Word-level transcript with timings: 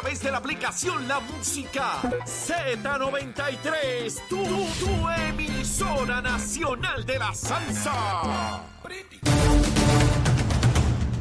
través 0.00 0.22
de 0.22 0.30
la 0.30 0.38
aplicación 0.38 1.06
La 1.06 1.20
Música 1.20 2.00
Z93. 2.24 4.28
Tu, 4.28 4.36
tu 4.36 5.08
emisora 5.28 6.22
nacional 6.22 7.04
de 7.04 7.18
la 7.18 7.34
salsa. 7.34 8.62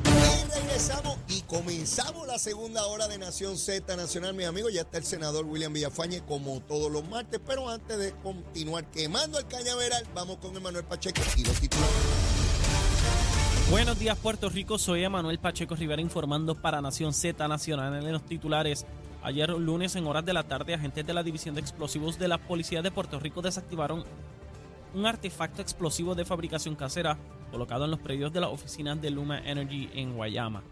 Y 0.05 0.54
regresamos 0.54 1.18
y 1.27 1.41
comenzamos 1.41 2.26
la 2.26 2.40
segunda 2.40 2.85
hora 2.85 3.09
de 3.09 3.18
Nación 3.18 3.57
Z 3.57 3.98
Nacional, 3.98 4.34
mi 4.34 4.45
amigo. 4.45 4.70
Ya 4.70 4.82
está 4.82 4.98
el 4.98 5.05
senador 5.05 5.46
William 5.46 5.73
Villafañe 5.73 6.21
como 6.21 6.62
todos 6.62 6.90
los 6.90 7.05
martes, 7.09 7.41
pero 7.46 7.70
antes 7.70 7.98
de 7.98 8.13
continuar 8.23 8.85
quemando 8.91 9.40
el 9.40 9.48
cañaveral, 9.48 10.07
vamos 10.16 10.38
con 10.38 10.55
Emanuel 10.55 10.85
Pacheco 10.85 11.21
y 11.35 11.43
los 11.43 11.59
titulares. 11.59 11.90
Buenos 13.70 14.00
días 14.00 14.18
Puerto 14.18 14.50
Rico, 14.50 14.80
soy 14.80 15.04
Emanuel 15.04 15.38
Pacheco 15.38 15.76
Rivera 15.76 16.02
informando 16.02 16.55
para 16.55 16.82
Nación 16.82 17.14
Z 17.14 17.48
Nacional 17.48 18.04
en 18.04 18.12
los 18.12 18.26
titulares. 18.26 18.88
Ayer 19.22 19.52
lunes 19.52 19.96
en 19.96 20.08
horas 20.08 20.26
de 20.26 20.34
la 20.34 20.41
tarde, 20.41 20.73
agentes 20.73 21.05
de 21.05 21.14
la 21.14 21.22
División 21.22 21.54
de 21.54 21.62
Explosivos 21.62 22.18
de 22.18 22.27
la 22.27 22.40
Policía 22.40 22.82
de 22.82 22.90
Puerto 22.90 23.20
Rico 23.20 23.43
desactivaron 23.43 24.04
un 24.96 25.05
artefacto 25.05 25.62
explosivo 25.62 26.16
de 26.16 26.26
fabricación 26.26 26.74
casera 26.76 27.20
colocado 27.52 27.85
en 27.85 27.91
los 27.91 27.99
predios 27.99 28.34
de 28.34 28.40
la 28.40 28.49
oficina 28.49 28.96
de 28.96 29.12
Luma 29.12 29.38
Energy 29.38 29.88
en 29.93 30.15
Guayama. 30.15 30.63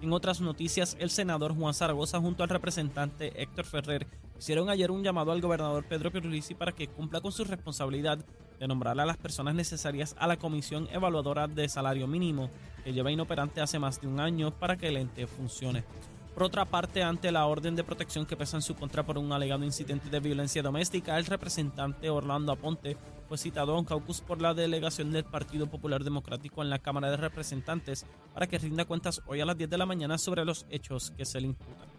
En 0.00 0.12
otras 0.12 0.40
noticias, 0.40 0.96
el 1.00 1.10
senador 1.10 1.56
Juan 1.56 1.74
Zaragoza 1.74 2.20
junto 2.20 2.44
al 2.44 2.50
representante 2.50 3.42
Héctor 3.42 3.64
Ferrer 3.64 4.06
hicieron 4.38 4.68
ayer 4.70 4.90
un 4.90 5.02
llamado 5.02 5.32
al 5.32 5.40
gobernador 5.40 5.84
Pedro 5.84 6.10
Pierluisi 6.10 6.54
para 6.54 6.72
que 6.72 6.88
cumpla 6.88 7.20
con 7.20 7.32
su 7.32 7.44
responsabilidad 7.44 8.24
de 8.58 8.68
nombrar 8.68 8.98
a 8.98 9.06
las 9.06 9.16
personas 9.16 9.54
necesarias 9.54 10.14
a 10.18 10.26
la 10.26 10.36
Comisión 10.36 10.88
Evaluadora 10.92 11.48
de 11.48 11.68
Salario 11.68 12.06
Mínimo, 12.06 12.50
que 12.84 12.92
lleva 12.92 13.10
inoperante 13.10 13.60
hace 13.60 13.78
más 13.78 14.00
de 14.00 14.06
un 14.06 14.20
año 14.20 14.52
para 14.52 14.76
que 14.76 14.88
el 14.88 14.96
ente 14.96 15.26
funcione. 15.26 15.84
Por 16.34 16.42
otra 16.42 16.64
parte, 16.64 17.00
ante 17.00 17.30
la 17.30 17.46
orden 17.46 17.76
de 17.76 17.84
protección 17.84 18.26
que 18.26 18.36
pesa 18.36 18.56
en 18.56 18.62
su 18.62 18.74
contra 18.74 19.04
por 19.04 19.18
un 19.18 19.32
alegado 19.32 19.64
incidente 19.64 20.10
de 20.10 20.18
violencia 20.18 20.62
doméstica, 20.62 21.16
el 21.16 21.26
representante 21.26 22.10
Orlando 22.10 22.50
Aponte 22.50 22.96
fue 23.28 23.38
citado 23.38 23.74
a 23.74 23.78
un 23.78 23.84
caucus 23.84 24.20
por 24.20 24.42
la 24.42 24.52
delegación 24.52 25.12
del 25.12 25.22
Partido 25.24 25.68
Popular 25.68 26.02
Democrático 26.02 26.60
en 26.62 26.70
la 26.70 26.80
Cámara 26.80 27.10
de 27.10 27.18
Representantes 27.18 28.04
para 28.32 28.48
que 28.48 28.58
rinda 28.58 28.84
cuentas 28.84 29.22
hoy 29.26 29.40
a 29.40 29.46
las 29.46 29.56
10 29.56 29.70
de 29.70 29.78
la 29.78 29.86
mañana 29.86 30.18
sobre 30.18 30.44
los 30.44 30.66
hechos 30.70 31.12
que 31.16 31.24
se 31.24 31.40
le 31.40 31.46
imputan. 31.46 31.93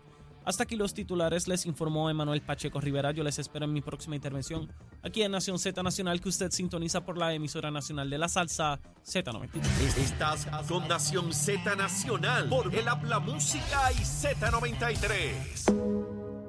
Hasta 0.45 0.63
aquí 0.63 0.75
los 0.75 0.93
titulares, 0.93 1.47
les 1.47 1.65
informó 1.65 2.07
Emanuel 2.09 2.41
Pacheco 2.41 2.79
Rivera. 2.79 3.11
Yo 3.11 3.23
les 3.23 3.39
espero 3.39 3.65
en 3.65 3.73
mi 3.73 3.81
próxima 3.81 4.15
intervención 4.15 4.71
aquí 5.01 5.23
en 5.23 5.31
Nación 5.31 5.57
Z 5.57 5.81
Nacional, 5.81 6.21
que 6.21 6.29
usted 6.29 6.51
sintoniza 6.51 7.03
por 7.03 7.17
la 7.17 7.33
emisora 7.33 7.71
nacional 7.71 8.11
de 8.11 8.19
la 8.19 8.29
salsa 8.29 8.79
Z93. 9.03 9.97
Estás 9.97 10.45
con 10.67 10.88
Nación 10.88 11.33
Z 11.33 11.75
Nacional 11.75 12.47
por 12.47 12.73
el 12.73 12.88
Habla 12.88 13.19
Música 13.19 13.91
y 13.93 13.95
Z93. 14.03 15.95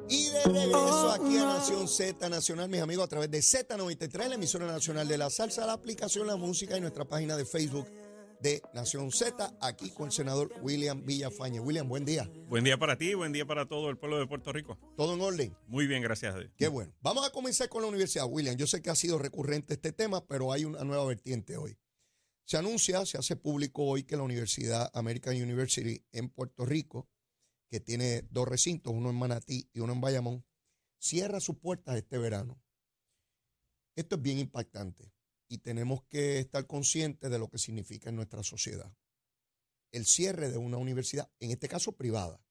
Y 0.09 0.29
de 0.29 0.45
regreso 0.45 1.11
aquí 1.11 1.39
a 1.39 1.45
Nación 1.47 1.89
Z 1.89 2.29
Nacional, 2.29 2.69
mis 2.69 2.83
amigos, 2.83 3.07
a 3.07 3.09
través 3.09 3.31
de 3.31 3.39
Z93, 3.39 4.29
la 4.29 4.35
emisora 4.35 4.67
nacional 4.67 5.09
de 5.09 5.17
la 5.19 5.31
salsa, 5.31 5.65
la 5.65 5.73
aplicación 5.73 6.27
La 6.27 6.37
Música 6.37 6.77
y 6.77 6.83
nuestra 6.83 7.07
página 7.07 7.35
de 7.37 7.47
Facebook 7.47 7.89
de 8.47 8.63
Nación 8.73 9.11
Z, 9.11 9.57
aquí 9.61 9.91
con 9.91 10.07
el 10.07 10.13
senador 10.13 10.55
William 10.63 11.05
Villafañe. 11.05 11.59
William, 11.59 11.89
buen 11.89 12.05
día. 12.05 12.31
Buen 12.49 12.63
día 12.63 12.79
para 12.79 12.97
ti, 12.97 13.13
buen 13.15 13.33
día 13.33 13.45
para 13.45 13.67
todo 13.67 13.91
el 13.91 13.99
pueblo 13.99 14.21
de 14.21 14.29
Puerto 14.29 14.53
Rico. 14.53 14.79
¿Todo 14.97 15.15
en 15.15 15.21
orden? 15.21 15.57
Muy 15.67 15.89
bien, 15.89 16.01
gracias 16.01 16.33
a 16.33 16.39
Dios. 16.39 16.53
Qué 16.57 16.69
bueno. 16.69 16.95
Vamos 17.01 17.27
a 17.27 17.33
comenzar 17.33 17.69
con 17.69 17.83
la 17.83 17.89
universidad, 17.89 18.27
William. 18.29 18.55
Yo 18.55 18.69
sé 18.69 18.81
que 18.83 18.91
ha 18.91 18.95
sido 18.95 19.19
recurrente 19.19 19.75
este 19.75 19.91
tema, 19.91 20.25
pero 20.29 20.53
hay 20.53 20.65
una 20.65 20.85
nueva 20.85 21.05
vertiente 21.07 21.57
hoy. 21.57 21.77
Se 22.45 22.57
anuncia, 22.57 23.05
se 23.05 23.19
hace 23.19 23.35
público 23.35 23.83
hoy 23.83 24.05
que 24.05 24.17
la 24.17 24.23
Universidad 24.23 24.93
American 24.95 25.35
University 25.35 26.07
en 26.13 26.29
Puerto 26.29 26.65
Rico, 26.65 27.09
que 27.69 27.81
tiene 27.81 28.23
dos 28.31 28.47
recintos, 28.47 28.93
uno 28.95 29.11
en 29.11 29.17
Manatí 29.17 29.69
y 29.73 29.81
uno 29.81 29.93
en 29.93 30.01
Bayamón, 30.01 30.45
cierra 31.01 31.41
sus 31.41 31.57
puertas 31.57 31.97
este 31.97 32.17
verano. 32.17 32.63
Esto 33.97 34.15
es 34.15 34.23
bien 34.23 34.39
impactante 34.39 35.16
y 35.49 35.59
tenemos 35.59 36.03
que 36.05 36.39
estar 36.39 36.67
conscientes 36.67 37.31
de 37.31 37.39
lo 37.39 37.49
que 37.49 37.59
significa 37.59 38.11
en 38.11 38.17
nuestra 38.17 38.43
sociedad. 38.43 38.93
El 39.93 40.07
cierre 40.07 40.51
de 40.51 40.59
una 40.59 40.77
universidad, 40.77 41.31
en 41.41 41.51
este 41.51 41.69
caso 41.69 41.93
privada. 41.93 42.45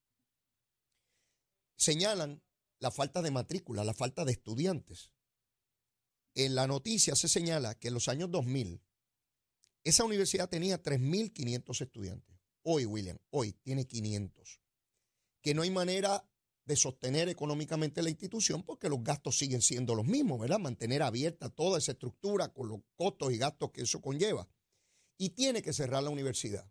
Señalan 1.76 2.42
la 2.80 2.92
falta 2.92 3.22
de 3.22 3.32
matrícula, 3.32 3.84
la 3.84 3.94
falta 3.94 4.26
de 4.26 4.32
estudiantes. 4.32 5.12
En 6.34 6.56
la 6.56 6.68
noticia 6.68 7.16
se 7.16 7.28
señala 7.28 7.76
que 7.76 7.90
en 7.90 7.94
los 7.94 8.08
años 8.08 8.32
2000 8.32 8.82
esa 9.84 10.04
universidad 10.04 10.50
tenía 10.50 10.82
3.500 10.82 11.82
estudiantes. 11.82 12.36
Hoy, 12.64 12.86
William, 12.86 13.20
hoy 13.30 13.54
tiene 13.54 13.86
500. 13.86 14.60
Que 15.42 15.54
no 15.54 15.62
hay 15.62 15.70
manera 15.70 16.28
de 16.66 16.76
sostener 16.76 17.30
económicamente 17.30 18.02
la 18.02 18.10
institución 18.10 18.64
porque 18.64 18.90
los 18.90 19.04
gastos 19.04 19.38
siguen 19.38 19.62
siendo 19.62 19.94
los 19.94 20.06
mismos, 20.06 20.40
¿verdad? 20.40 20.60
Mantener 20.60 21.04
abierta 21.04 21.50
toda 21.50 21.78
esa 21.78 21.92
estructura 21.92 22.52
con 22.52 22.68
los 22.68 22.80
costos 22.96 23.32
y 23.32 23.38
gastos 23.38 23.72
que 23.72 23.82
eso 23.82 24.02
conlleva. 24.02 24.48
Y 25.18 25.30
tiene 25.30 25.62
que 25.62 25.74
cerrar 25.74 26.04
la 26.04 26.10
universidad. 26.10 26.70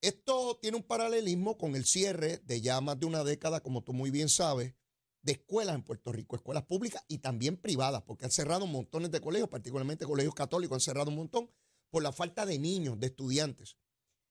Esto 0.00 0.58
tiene 0.60 0.76
un 0.76 0.82
paralelismo 0.82 1.58
con 1.58 1.74
el 1.74 1.84
cierre 1.84 2.38
de 2.38 2.60
ya 2.60 2.80
más 2.80 3.00
de 3.00 3.06
una 3.06 3.24
década, 3.24 3.60
como 3.60 3.82
tú 3.82 3.92
muy 3.92 4.10
bien 4.10 4.28
sabes, 4.28 4.74
de 5.22 5.32
escuelas 5.32 5.74
en 5.74 5.82
Puerto 5.82 6.12
Rico, 6.12 6.36
escuelas 6.36 6.64
públicas 6.64 7.02
y 7.08 7.18
también 7.18 7.56
privadas, 7.56 8.02
porque 8.02 8.24
han 8.24 8.30
cerrado 8.30 8.66
montones 8.66 9.10
de 9.10 9.20
colegios, 9.20 9.48
particularmente 9.48 10.06
colegios 10.06 10.34
católicos, 10.34 10.76
han 10.76 10.80
cerrado 10.80 11.10
un 11.10 11.16
montón 11.16 11.50
por 11.90 12.02
la 12.02 12.12
falta 12.12 12.46
de 12.46 12.58
niños, 12.58 13.00
de 13.00 13.08
estudiantes. 13.08 13.76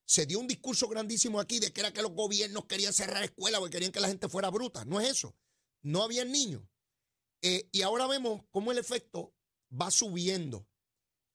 Se 0.08 0.24
dio 0.24 0.40
un 0.40 0.48
discurso 0.48 0.88
grandísimo 0.88 1.38
aquí 1.38 1.58
de 1.58 1.70
que 1.70 1.80
era 1.80 1.92
que 1.92 2.00
los 2.00 2.12
gobiernos 2.12 2.64
querían 2.64 2.94
cerrar 2.94 3.22
escuelas 3.22 3.60
porque 3.60 3.76
querían 3.76 3.92
que 3.92 4.00
la 4.00 4.08
gente 4.08 4.26
fuera 4.28 4.48
bruta. 4.48 4.86
No 4.86 5.00
es 5.00 5.10
eso. 5.10 5.36
No 5.82 6.02
había 6.02 6.24
niños. 6.24 6.62
Eh, 7.42 7.68
y 7.72 7.82
ahora 7.82 8.06
vemos 8.06 8.40
cómo 8.50 8.72
el 8.72 8.78
efecto 8.78 9.34
va 9.70 9.90
subiendo. 9.90 10.66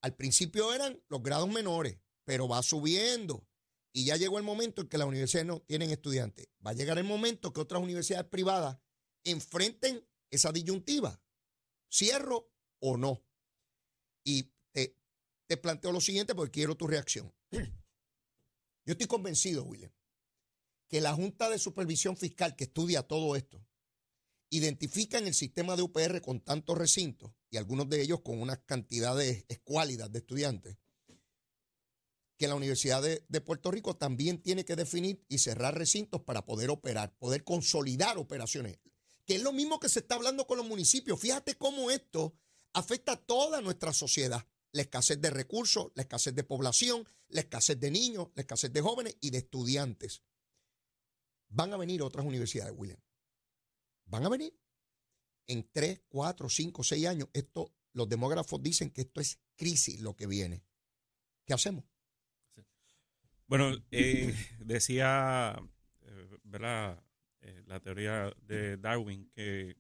Al 0.01 0.15
principio 0.15 0.73
eran 0.73 0.99
los 1.07 1.21
grados 1.21 1.49
menores, 1.49 1.99
pero 2.25 2.47
va 2.47 2.63
subiendo. 2.63 3.47
Y 3.93 4.05
ya 4.05 4.17
llegó 4.17 4.39
el 4.39 4.43
momento 4.43 4.81
en 4.81 4.89
que 4.89 4.97
las 4.97 5.07
universidades 5.07 5.47
no 5.47 5.61
tienen 5.61 5.91
estudiantes. 5.91 6.47
Va 6.65 6.71
a 6.71 6.73
llegar 6.73 6.97
el 6.97 7.03
momento 7.03 7.53
que 7.53 7.61
otras 7.61 7.81
universidades 7.81 8.27
privadas 8.27 8.79
enfrenten 9.23 10.03
esa 10.31 10.51
disyuntiva. 10.51 11.21
¿Cierro 11.91 12.51
o 12.79 12.97
no? 12.97 13.23
Y 14.25 14.51
te, 14.71 14.97
te 15.47 15.57
planteo 15.57 15.91
lo 15.91 16.01
siguiente 16.01 16.33
porque 16.33 16.51
quiero 16.51 16.75
tu 16.75 16.87
reacción. 16.87 17.31
Yo 18.85 18.93
estoy 18.93 19.07
convencido, 19.07 19.63
William, 19.63 19.91
que 20.89 20.99
la 20.99 21.13
Junta 21.13 21.49
de 21.49 21.57
Supervisión 21.57 22.17
Fiscal 22.17 22.55
que 22.55 22.65
estudia 22.65 23.03
todo 23.03 23.35
esto 23.35 23.65
identifica 24.49 25.17
en 25.17 25.27
el 25.27 25.33
sistema 25.33 25.75
de 25.75 25.83
UPR 25.83 26.21
con 26.21 26.41
tantos 26.41 26.77
recintos 26.77 27.31
y 27.49 27.57
algunos 27.57 27.89
de 27.89 28.01
ellos 28.01 28.21
con 28.21 28.39
unas 28.39 28.59
cantidades 28.65 29.45
escuálidas 29.47 30.11
de 30.11 30.19
estudiantes, 30.19 30.77
que 32.37 32.47
la 32.47 32.55
Universidad 32.55 33.01
de, 33.01 33.25
de, 33.27 33.41
Puerto 33.41 33.71
Rico 33.71 33.95
también 33.95 34.41
tiene 34.41 34.65
que 34.65 34.75
definir 34.75 35.25
y 35.29 35.39
cerrar 35.39 35.77
recintos 35.77 36.21
para 36.21 36.45
poder 36.45 36.69
operar, 36.69 37.15
poder 37.17 37.43
consolidar 37.43 38.17
operaciones, 38.17 38.79
que 39.25 39.35
es 39.35 39.41
lo 39.41 39.53
mismo 39.53 39.79
que 39.79 39.89
se 39.89 39.99
está 39.99 40.15
hablando 40.15 40.45
con 40.45 40.57
los 40.57 40.67
municipios. 40.67 41.19
Fíjate 41.19 41.55
cómo 41.55 41.89
esto 41.89 42.35
afecta 42.73 43.13
a 43.13 43.25
toda 43.25 43.61
nuestra 43.61 43.93
sociedad 43.93 44.45
la 44.73 44.81
escasez 44.81 45.21
de 45.21 45.29
recursos, 45.29 45.91
la 45.95 46.01
escasez 46.01 46.35
de 46.35 46.43
población, 46.43 47.07
la 47.29 47.41
escasez 47.41 47.79
de 47.79 47.91
niños, 47.91 48.29
la 48.35 48.41
escasez 48.41 48.73
de 48.73 48.81
jóvenes 48.81 49.15
y 49.21 49.29
de 49.29 49.37
estudiantes. 49.37 50.23
Van 51.49 51.71
a 51.71 51.77
venir 51.77 52.01
otras 52.01 52.25
universidades, 52.25 52.73
William. 52.75 52.99
Van 54.05 54.25
a 54.25 54.29
venir. 54.29 54.53
En 55.45 55.69
3, 55.71 56.01
4, 56.09 56.49
5, 56.49 56.83
6 56.83 57.05
años, 57.05 57.29
esto, 57.33 57.73
los 57.93 58.09
demógrafos 58.09 58.61
dicen 58.63 58.89
que 58.89 59.01
esto 59.01 59.21
es 59.21 59.39
crisis 59.55 60.01
lo 60.01 60.15
que 60.15 60.25
viene. 60.25 60.63
¿Qué 61.45 61.53
hacemos? 61.53 61.85
Bueno, 63.45 63.71
eh, 63.91 64.33
decía, 64.59 65.61
eh, 66.01 66.37
¿verdad? 66.43 67.03
Eh, 67.41 67.61
la 67.67 67.79
teoría 67.81 68.33
de 68.41 68.77
Darwin 68.77 69.29
que 69.35 69.75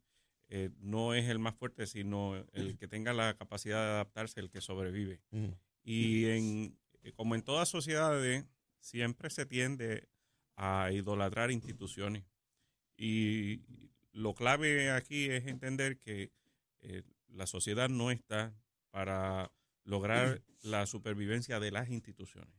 eh, 0.49 0.69
no 0.79 1.13
es 1.13 1.29
el 1.29 1.39
más 1.39 1.55
fuerte, 1.55 1.87
sino 1.87 2.35
el 2.53 2.77
que 2.77 2.87
tenga 2.87 3.13
la 3.13 3.35
capacidad 3.35 3.83
de 3.83 3.91
adaptarse, 3.91 4.39
el 4.39 4.49
que 4.49 4.61
sobrevive. 4.61 5.21
Y 5.83 6.25
en, 6.25 6.77
eh, 7.01 7.11
como 7.13 7.35
en 7.35 7.41
todas 7.41 7.69
sociedades, 7.69 8.45
siempre 8.79 9.29
se 9.29 9.45
tiende 9.45 10.07
a 10.55 10.91
idolatrar 10.91 11.51
instituciones. 11.51 12.23
Y 12.97 13.61
lo 14.11 14.35
clave 14.35 14.91
aquí 14.91 15.29
es 15.29 15.47
entender 15.47 15.97
que 15.97 16.31
eh, 16.81 17.03
la 17.27 17.47
sociedad 17.47 17.89
no 17.89 18.11
está 18.11 18.55
para 18.91 19.51
lograr 19.83 20.41
la 20.61 20.85
supervivencia 20.85 21.59
de 21.59 21.71
las 21.71 21.89
instituciones, 21.89 22.53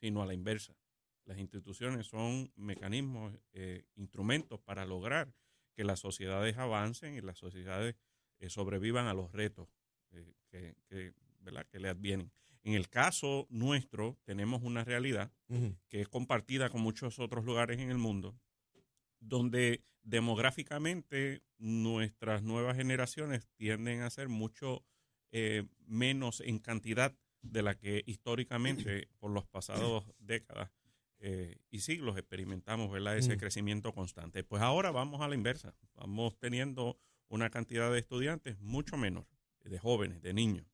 sino 0.00 0.22
a 0.22 0.26
la 0.26 0.34
inversa. 0.34 0.76
Las 1.24 1.38
instituciones 1.38 2.06
son 2.06 2.52
mecanismos, 2.56 3.34
eh, 3.52 3.84
instrumentos 3.94 4.60
para 4.60 4.84
lograr 4.84 5.32
que 5.74 5.84
las 5.84 6.00
sociedades 6.00 6.58
avancen 6.58 7.14
y 7.14 7.20
las 7.20 7.38
sociedades 7.38 7.96
eh, 8.38 8.50
sobrevivan 8.50 9.06
a 9.06 9.14
los 9.14 9.32
retos 9.32 9.68
que, 10.50 10.74
que, 10.88 11.14
¿verdad? 11.40 11.66
que 11.70 11.80
le 11.80 11.88
advienen. 11.88 12.30
En 12.64 12.74
el 12.74 12.88
caso 12.88 13.46
nuestro, 13.50 14.18
tenemos 14.24 14.62
una 14.62 14.84
realidad 14.84 15.32
que 15.88 16.00
es 16.00 16.08
compartida 16.08 16.70
con 16.70 16.80
muchos 16.80 17.18
otros 17.18 17.44
lugares 17.44 17.80
en 17.80 17.90
el 17.90 17.98
mundo, 17.98 18.38
donde 19.18 19.84
demográficamente 20.02 21.42
nuestras 21.58 22.42
nuevas 22.42 22.76
generaciones 22.76 23.48
tienden 23.56 24.02
a 24.02 24.10
ser 24.10 24.28
mucho 24.28 24.84
eh, 25.32 25.64
menos 25.86 26.40
en 26.40 26.58
cantidad 26.58 27.16
de 27.42 27.62
la 27.62 27.76
que 27.76 28.04
históricamente 28.06 29.08
por 29.18 29.32
los 29.32 29.46
pasados 29.46 30.04
décadas 30.18 30.70
eh, 31.24 31.56
y 31.70 31.78
siglos 31.78 32.18
experimentamos 32.18 32.90
¿verdad? 32.90 33.16
ese 33.16 33.36
crecimiento 33.36 33.92
constante. 33.92 34.42
Pues 34.42 34.60
ahora 34.60 34.90
vamos 34.90 35.20
a 35.20 35.28
la 35.28 35.36
inversa, 35.36 35.72
vamos 35.94 36.36
teniendo 36.36 36.98
una 37.28 37.48
cantidad 37.48 37.92
de 37.92 38.00
estudiantes 38.00 38.58
mucho 38.58 38.96
menor, 38.96 39.28
de 39.62 39.78
jóvenes, 39.78 40.20
de 40.20 40.34
niños. 40.34 40.66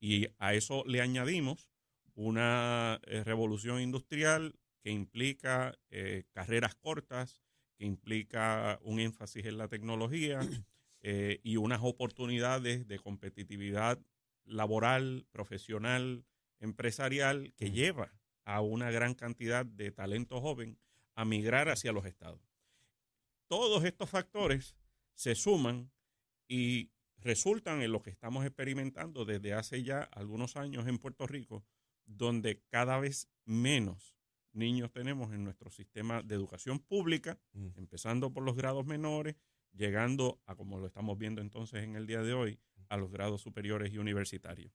Y 0.00 0.26
a 0.38 0.54
eso 0.54 0.82
le 0.88 1.00
añadimos 1.00 1.68
una 2.16 3.00
eh, 3.06 3.22
revolución 3.22 3.80
industrial 3.80 4.58
que 4.80 4.90
implica 4.90 5.78
eh, 5.90 6.24
carreras 6.32 6.74
cortas, 6.74 7.40
que 7.76 7.84
implica 7.84 8.80
un 8.82 8.98
énfasis 8.98 9.46
en 9.46 9.56
la 9.56 9.68
tecnología 9.68 10.40
y 11.44 11.56
unas 11.58 11.80
oportunidades 11.82 12.88
de 12.88 12.98
competitividad 12.98 14.00
laboral, 14.44 15.26
profesional, 15.30 16.24
empresarial, 16.58 17.52
que 17.54 17.70
lleva 17.70 18.12
a 18.44 18.60
una 18.60 18.90
gran 18.90 19.14
cantidad 19.14 19.64
de 19.64 19.90
talento 19.90 20.40
joven 20.40 20.78
a 21.14 21.24
migrar 21.24 21.68
hacia 21.68 21.92
los 21.92 22.06
estados. 22.06 22.40
Todos 23.46 23.84
estos 23.84 24.08
factores 24.10 24.76
se 25.14 25.34
suman 25.34 25.90
y 26.48 26.90
resultan 27.18 27.82
en 27.82 27.92
lo 27.92 28.02
que 28.02 28.10
estamos 28.10 28.44
experimentando 28.44 29.24
desde 29.24 29.54
hace 29.54 29.82
ya 29.82 30.02
algunos 30.12 30.56
años 30.56 30.86
en 30.86 30.98
Puerto 30.98 31.26
Rico, 31.26 31.64
donde 32.04 32.62
cada 32.68 32.98
vez 32.98 33.28
menos 33.44 34.16
niños 34.52 34.90
tenemos 34.92 35.32
en 35.32 35.44
nuestro 35.44 35.70
sistema 35.70 36.22
de 36.22 36.34
educación 36.34 36.78
pública, 36.78 37.38
mm. 37.52 37.68
empezando 37.76 38.32
por 38.32 38.42
los 38.42 38.56
grados 38.56 38.84
menores, 38.86 39.36
llegando 39.72 40.40
a, 40.46 40.54
como 40.54 40.78
lo 40.78 40.86
estamos 40.86 41.16
viendo 41.18 41.40
entonces 41.40 41.84
en 41.84 41.96
el 41.96 42.06
día 42.06 42.22
de 42.22 42.34
hoy, 42.34 42.58
a 42.88 42.96
los 42.96 43.10
grados 43.10 43.40
superiores 43.40 43.92
y 43.92 43.98
universitarios. 43.98 44.72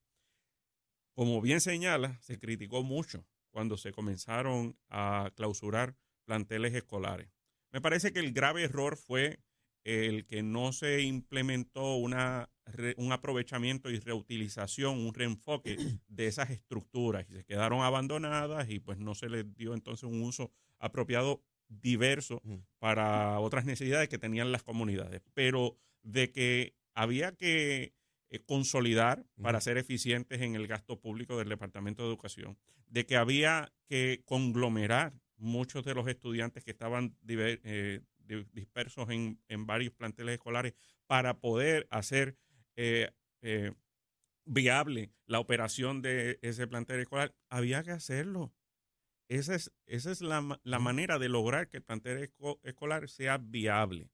Como 1.13 1.41
bien 1.41 1.61
señala, 1.61 2.19
se 2.21 2.39
criticó 2.39 2.83
mucho 2.83 3.25
cuando 3.51 3.77
se 3.77 3.91
comenzaron 3.91 4.77
a 4.89 5.31
clausurar 5.35 5.95
planteles 6.25 6.73
escolares. 6.73 7.29
Me 7.71 7.81
parece 7.81 8.11
que 8.11 8.19
el 8.19 8.33
grave 8.33 8.63
error 8.63 8.97
fue 8.97 9.39
el 9.83 10.25
que 10.25 10.43
no 10.43 10.73
se 10.73 11.01
implementó 11.01 11.95
una, 11.95 12.49
un 12.97 13.13
aprovechamiento 13.13 13.89
y 13.89 13.99
reutilización, 13.99 14.99
un 14.99 15.13
reenfoque 15.13 15.77
de 16.07 16.27
esas 16.27 16.49
estructuras 16.49 17.25
y 17.29 17.33
se 17.33 17.45
quedaron 17.45 17.81
abandonadas 17.81 18.69
y 18.69 18.79
pues 18.79 18.99
no 18.99 19.15
se 19.15 19.29
les 19.29 19.53
dio 19.55 19.73
entonces 19.73 20.03
un 20.03 20.21
uso 20.21 20.51
apropiado 20.79 21.41
diverso 21.69 22.41
para 22.79 23.39
otras 23.39 23.65
necesidades 23.65 24.09
que 24.09 24.17
tenían 24.17 24.51
las 24.51 24.63
comunidades. 24.63 25.21
Pero 25.33 25.77
de 26.03 26.31
que 26.31 26.75
había 26.93 27.33
que 27.33 27.93
eh, 28.29 28.39
consolidar 28.39 29.25
para 29.41 29.61
ser 29.61 29.77
eficientes 29.77 30.41
en 30.41 30.55
el 30.55 30.67
gasto 30.67 30.99
público 30.99 31.37
del 31.37 31.49
Departamento 31.49 32.03
de 32.03 32.09
Educación, 32.09 32.57
de 32.87 33.05
que 33.05 33.17
había 33.17 33.71
que 33.87 34.21
conglomerar 34.25 35.13
muchos 35.37 35.83
de 35.83 35.93
los 35.93 36.07
estudiantes 36.07 36.63
que 36.63 36.71
estaban 36.71 37.15
eh, 37.27 38.01
dispersos 38.53 39.09
en, 39.09 39.65
varios 39.65 39.93
planteles 39.93 40.33
escolares 40.33 40.73
para 41.05 41.39
poder 41.39 41.87
hacer 41.89 42.37
eh, 42.75 43.11
eh, 43.41 43.71
viable 44.45 45.11
la 45.25 45.39
operación 45.39 46.01
de 46.01 46.39
ese 46.41 46.67
plantel 46.67 46.99
escolar, 46.99 47.35
había 47.49 47.83
que 47.83 47.91
hacerlo. 47.91 48.53
Esa 49.29 49.55
es, 49.55 49.73
esa 49.85 50.11
es 50.11 50.21
la, 50.21 50.41
manera 50.79 51.19
de 51.19 51.27
lograr 51.27 51.67
que 51.67 51.77
el 51.77 51.83
plantel 51.83 52.31
escolar 52.63 53.09
sea 53.09 53.37
viable. 53.37 54.09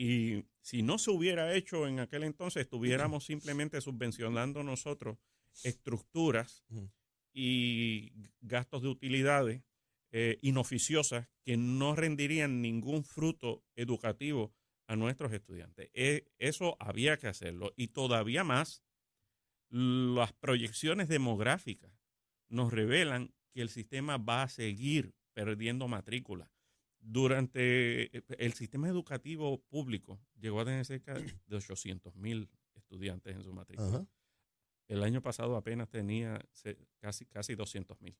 Y 0.00 0.44
si 0.60 0.82
no 0.84 0.96
se 0.96 1.10
hubiera 1.10 1.52
hecho 1.56 1.88
en 1.88 1.98
aquel 1.98 2.22
entonces, 2.22 2.62
estuviéramos 2.62 3.24
simplemente 3.26 3.80
subvencionando 3.80 4.62
nosotros 4.62 5.18
estructuras 5.64 6.64
y 7.32 8.12
gastos 8.40 8.82
de 8.82 8.88
utilidades 8.88 9.64
eh, 10.12 10.38
inoficiosas 10.40 11.26
que 11.44 11.56
no 11.56 11.96
rendirían 11.96 12.62
ningún 12.62 13.02
fruto 13.02 13.64
educativo 13.74 14.54
a 14.86 14.94
nuestros 14.94 15.32
estudiantes. 15.32 15.90
E, 15.94 16.28
eso 16.38 16.76
había 16.78 17.16
que 17.16 17.26
hacerlo. 17.26 17.72
Y 17.76 17.88
todavía 17.88 18.44
más, 18.44 18.84
las 19.68 20.32
proyecciones 20.32 21.08
demográficas 21.08 21.90
nos 22.48 22.72
revelan 22.72 23.34
que 23.52 23.62
el 23.62 23.68
sistema 23.68 24.16
va 24.16 24.44
a 24.44 24.48
seguir 24.48 25.12
perdiendo 25.34 25.88
matrícula. 25.88 26.52
Durante 27.10 28.14
eh, 28.14 28.22
el 28.36 28.52
sistema 28.52 28.86
educativo 28.86 29.62
público 29.70 30.20
llegó 30.38 30.60
a 30.60 30.66
tener 30.66 30.84
cerca 30.84 31.14
de 31.46 31.56
800 31.56 32.14
mil 32.16 32.50
estudiantes 32.74 33.34
en 33.34 33.42
su 33.42 33.52
matrícula. 33.52 34.06
El 34.88 35.02
año 35.02 35.22
pasado 35.22 35.56
apenas 35.56 35.88
tenía 35.88 36.38
casi, 36.98 37.24
casi 37.26 37.54
200 37.54 38.00
mil. 38.00 38.16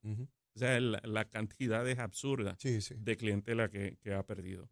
O 0.55 0.59
sea, 0.59 0.79
la, 0.79 1.25
cantidad 1.25 1.87
es 1.87 1.99
absurda 1.99 2.57
de 2.61 3.17
clientela 3.17 3.69
que, 3.69 4.13
ha 4.13 4.25
perdido. 4.25 4.69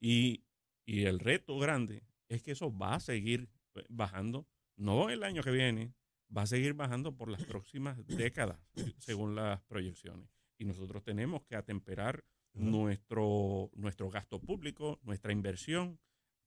Y, 0.00 0.44
el 0.86 1.18
reto 1.18 1.58
grande 1.58 2.04
es 2.28 2.42
que 2.42 2.52
eso 2.52 2.76
va 2.76 2.94
a 2.94 3.00
seguir 3.00 3.48
eh, 3.74 3.84
bajando, 3.88 4.46
no 4.76 5.10
el 5.10 5.24
año 5.24 5.42
que 5.42 5.50
viene, 5.50 5.92
va 6.36 6.42
a 6.42 6.46
seguir 6.46 6.74
bajando 6.74 7.16
por 7.16 7.28
las 7.28 7.44
próximas 7.44 7.98
décadas, 8.06 8.60
según 8.98 9.34
las 9.34 9.60
proyecciones. 9.62 10.28
Y 10.58 10.64
nosotros 10.64 11.02
tenemos 11.02 11.42
que 11.42 11.56
atemperar 11.56 12.24
nuestro, 12.56 13.70
nuestro 13.74 14.10
gasto 14.10 14.40
público, 14.40 14.98
nuestra 15.02 15.32
inversión 15.32 16.00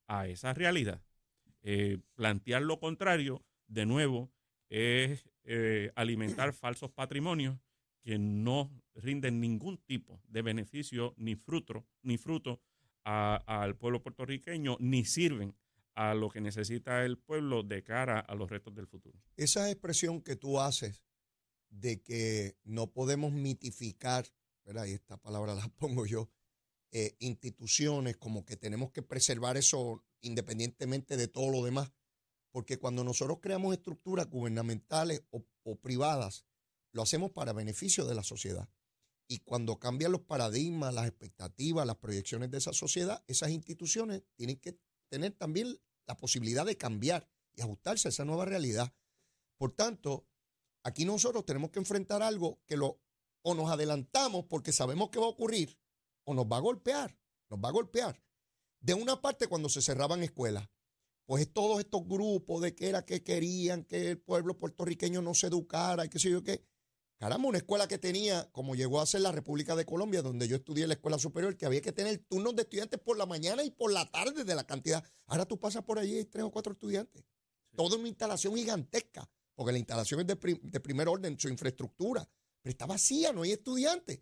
a 0.08 0.28
esa 0.28 0.54
realidad. 0.54 1.02
Eh, 1.62 2.00
plantear 2.16 2.62
lo 2.62 2.80
contrario, 2.80 3.46
de 3.68 3.86
nuevo, 3.86 4.32
es 4.70 5.30
eh, 5.44 5.92
alimentar 5.96 6.54
falsos 6.54 6.92
patrimonios 6.92 7.58
que 8.02 8.18
no 8.18 8.72
rinden 8.96 9.40
ningún 9.40 9.78
tipo 9.78 10.22
de 10.28 10.42
beneficio 10.42 11.14
ni 11.18 11.36
fruto, 11.36 11.86
ni 12.02 12.18
fruto 12.18 12.62
al 13.04 13.76
pueblo 13.76 14.04
puertorriqueño, 14.04 14.78
ni 14.80 15.04
sirven 15.04 15.56
a 15.96 16.14
lo 16.14 16.30
que 16.30 16.42
necesita 16.42 17.04
el 17.04 17.18
pueblo 17.18 17.64
de 17.64 17.84
cara 17.84 18.20
a 18.20 18.36
los 18.36 18.50
retos 18.50 18.76
del 18.76 18.88
futuro. 18.88 19.20
Esa 19.36 19.70
expresión 19.70 20.22
que 20.22 20.36
tú 20.36 20.60
haces 20.60 21.04
de 21.70 22.02
que 22.02 22.56
no 22.64 22.88
podemos 22.88 23.32
mitificar, 23.32 24.26
¿verdad? 24.70 24.86
y 24.86 24.94
esta 24.94 25.18
palabra 25.18 25.56
la 25.56 25.68
pongo 25.80 26.06
yo, 26.06 26.30
eh, 26.92 27.16
instituciones, 27.20 28.18
como 28.18 28.46
que 28.46 28.56
tenemos 28.56 28.92
que 28.92 29.02
preservar 29.02 29.58
eso 29.58 30.06
independientemente 30.22 31.18
de 31.18 31.28
todo 31.28 31.50
lo 31.50 31.64
demás, 31.64 31.92
porque 32.52 32.78
cuando 32.78 33.04
nosotros 33.04 33.40
creamos 33.42 33.74
estructuras 33.74 34.28
gubernamentales 34.30 35.24
o 35.32 35.76
privadas, 35.78 36.46
lo 36.92 37.02
hacemos 37.02 37.32
para 37.32 37.54
beneficio 37.54 38.06
de 38.06 38.16
la 38.16 38.24
sociedad. 38.24 38.70
Y 39.28 39.40
cuando 39.40 39.80
cambian 39.80 40.12
los 40.12 40.22
paradigmas, 40.22 40.94
las 40.94 41.08
expectativas, 41.08 41.86
las 41.86 41.98
proyecciones 41.98 42.50
de 42.50 42.58
esa 42.58 42.74
sociedad, 42.74 43.24
esas 43.28 43.52
instituciones 43.52 44.24
tienen 44.36 44.58
que 44.58 44.80
tener 45.10 45.34
también 45.34 45.80
la 46.08 46.18
posibilidad 46.18 46.66
de 46.66 46.78
cambiar 46.78 47.30
y 47.56 47.62
ajustarse 47.62 48.08
a 48.08 48.10
esa 48.10 48.26
nueva 48.26 48.46
realidad. 48.46 48.94
Por 49.58 49.72
tanto, 49.72 50.28
aquí 50.84 51.06
nosotros 51.06 51.46
tenemos 51.46 51.70
que 51.70 51.80
enfrentar 51.80 52.24
algo 52.24 52.60
que 52.66 52.78
lo 52.78 53.00
o 53.42 53.54
nos 53.56 53.70
adelantamos 53.72 54.46
porque 54.46 54.72
sabemos 54.72 55.10
que 55.10 55.20
va 55.20 55.26
a 55.26 55.30
ocurrir 55.30 55.78
o 56.26 56.34
nos 56.34 56.46
va 56.46 56.58
a 56.58 56.62
golpear, 56.62 57.18
nos 57.50 57.60
va 57.60 57.70
a 57.70 57.74
golpear. 57.74 58.22
De 58.80 58.94
una 58.94 59.22
parte 59.22 59.48
cuando 59.48 59.70
se 59.70 59.82
cerraban 59.82 60.24
escuelas, 60.24 60.70
pues 61.26 61.52
todos 61.52 61.80
estos 61.80 62.08
grupos 62.08 62.62
de 62.62 62.76
que 62.76 62.90
era 62.90 63.06
que 63.06 63.24
querían 63.24 63.84
que 63.84 64.12
el 64.12 64.20
pueblo 64.20 64.58
puertorriqueño 64.58 65.22
no 65.22 65.34
se 65.34 65.48
educara 65.48 66.06
y 66.06 66.10
qué 66.10 66.20
sé 66.20 66.30
yo 66.30 66.44
qué, 66.44 66.66
Caramba, 67.20 67.50
una 67.50 67.58
escuela 67.58 67.86
que 67.86 67.98
tenía, 67.98 68.50
como 68.54 68.76
llegó 68.76 69.02
a 69.02 69.06
ser 69.06 69.20
la 69.20 69.34
República 69.34 69.76
de 69.76 69.86
Colombia, 69.86 70.22
donde 70.22 70.48
yo 70.48 70.56
estudié 70.56 70.84
en 70.84 70.88
la 70.88 70.94
escuela 70.94 71.20
superior, 71.20 71.58
que 71.58 71.66
había 71.66 71.82
que 71.82 71.92
tener 71.92 72.18
turnos 72.20 72.56
de 72.56 72.62
estudiantes 72.62 72.98
por 72.98 73.18
la 73.18 73.26
mañana 73.26 73.62
y 73.62 73.72
por 73.72 73.92
la 73.92 74.10
tarde 74.10 74.46
de 74.46 74.56
la 74.56 74.66
cantidad. 74.66 75.04
Ahora 75.26 75.46
tú 75.46 75.60
pasas 75.60 75.84
por 75.84 76.00
allí 76.00 76.14
y 76.14 76.18
hay 76.20 76.26
tres 76.26 76.46
o 76.46 76.52
cuatro 76.52 76.72
estudiantes. 76.72 77.26
Toda 77.76 77.98
una 77.98 78.08
instalación 78.08 78.56
gigantesca, 78.56 79.30
porque 79.54 79.74
la 79.74 79.80
instalación 79.80 80.22
es 80.22 80.28
de, 80.28 80.80
primer 80.80 81.10
orden, 81.10 81.38
su 81.38 81.50
infraestructura. 81.50 82.26
Pero 82.62 82.72
está 82.72 82.86
vacía, 82.86 83.32
no 83.32 83.44
hay 83.44 83.52
estudiantes. 83.52 84.22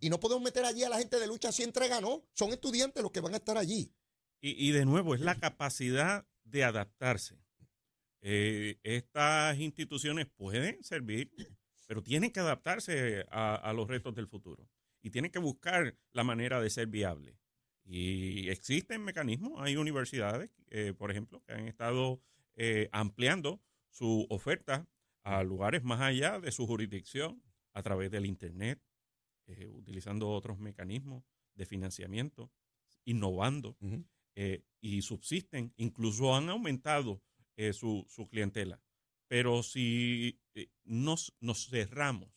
Y 0.00 0.08
no 0.08 0.20
podemos 0.20 0.42
meter 0.42 0.64
allí 0.64 0.84
a 0.84 0.88
la 0.88 0.98
gente 0.98 1.18
de 1.18 1.26
lucha 1.26 1.52
si 1.52 1.62
entrega, 1.62 2.00
no. 2.00 2.24
Son 2.32 2.50
estudiantes 2.50 3.02
los 3.02 3.12
que 3.12 3.20
van 3.20 3.34
a 3.34 3.38
estar 3.38 3.58
allí. 3.58 3.92
Y, 4.40 4.68
y 4.68 4.72
de 4.72 4.84
nuevo, 4.84 5.14
es 5.14 5.20
la 5.20 5.34
capacidad 5.34 6.26
de 6.44 6.64
adaptarse. 6.64 7.38
Eh, 8.20 8.78
estas 8.84 9.58
instituciones 9.58 10.26
pueden 10.26 10.82
servir, 10.84 11.32
pero 11.86 12.02
tienen 12.02 12.30
que 12.30 12.40
adaptarse 12.40 13.26
a, 13.30 13.56
a 13.56 13.72
los 13.72 13.88
retos 13.88 14.14
del 14.14 14.28
futuro 14.28 14.68
y 15.02 15.10
tienen 15.10 15.32
que 15.32 15.40
buscar 15.40 15.96
la 16.12 16.22
manera 16.22 16.60
de 16.60 16.70
ser 16.70 16.86
viable. 16.86 17.36
Y 17.84 18.48
existen 18.48 19.02
mecanismos, 19.02 19.60
hay 19.60 19.76
universidades, 19.76 20.50
eh, 20.70 20.94
por 20.96 21.10
ejemplo, 21.10 21.42
que 21.42 21.52
han 21.52 21.66
estado 21.66 22.22
eh, 22.54 22.88
ampliando 22.92 23.60
su 23.90 24.26
oferta 24.30 24.86
a 25.24 25.42
lugares 25.42 25.82
más 25.82 26.00
allá 26.00 26.38
de 26.38 26.52
su 26.52 26.66
jurisdicción 26.66 27.42
a 27.72 27.82
través 27.82 28.10
del 28.10 28.26
Internet, 28.26 28.80
eh, 29.46 29.68
utilizando 29.68 30.30
otros 30.30 30.58
mecanismos 30.58 31.24
de 31.54 31.66
financiamiento, 31.66 32.50
innovando 33.04 33.76
eh, 34.34 34.64
y 34.80 35.02
subsisten, 35.02 35.72
incluso 35.76 36.34
han 36.34 36.48
aumentado 36.48 37.22
eh, 37.56 37.72
su, 37.72 38.06
su 38.08 38.28
clientela. 38.28 38.80
Pero 39.28 39.62
si 39.62 40.40
nos, 40.84 41.34
nos 41.40 41.68
cerramos 41.68 42.30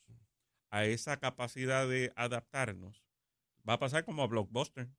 a 0.69 0.85
esa 0.85 1.17
capacidad 1.19 1.87
de 1.87 2.11
adaptarnos, 2.15 3.05
va 3.67 3.73
a 3.73 3.79
pasar 3.79 4.05
como 4.05 4.23
a 4.23 4.27
Blockbuster, 4.27 4.89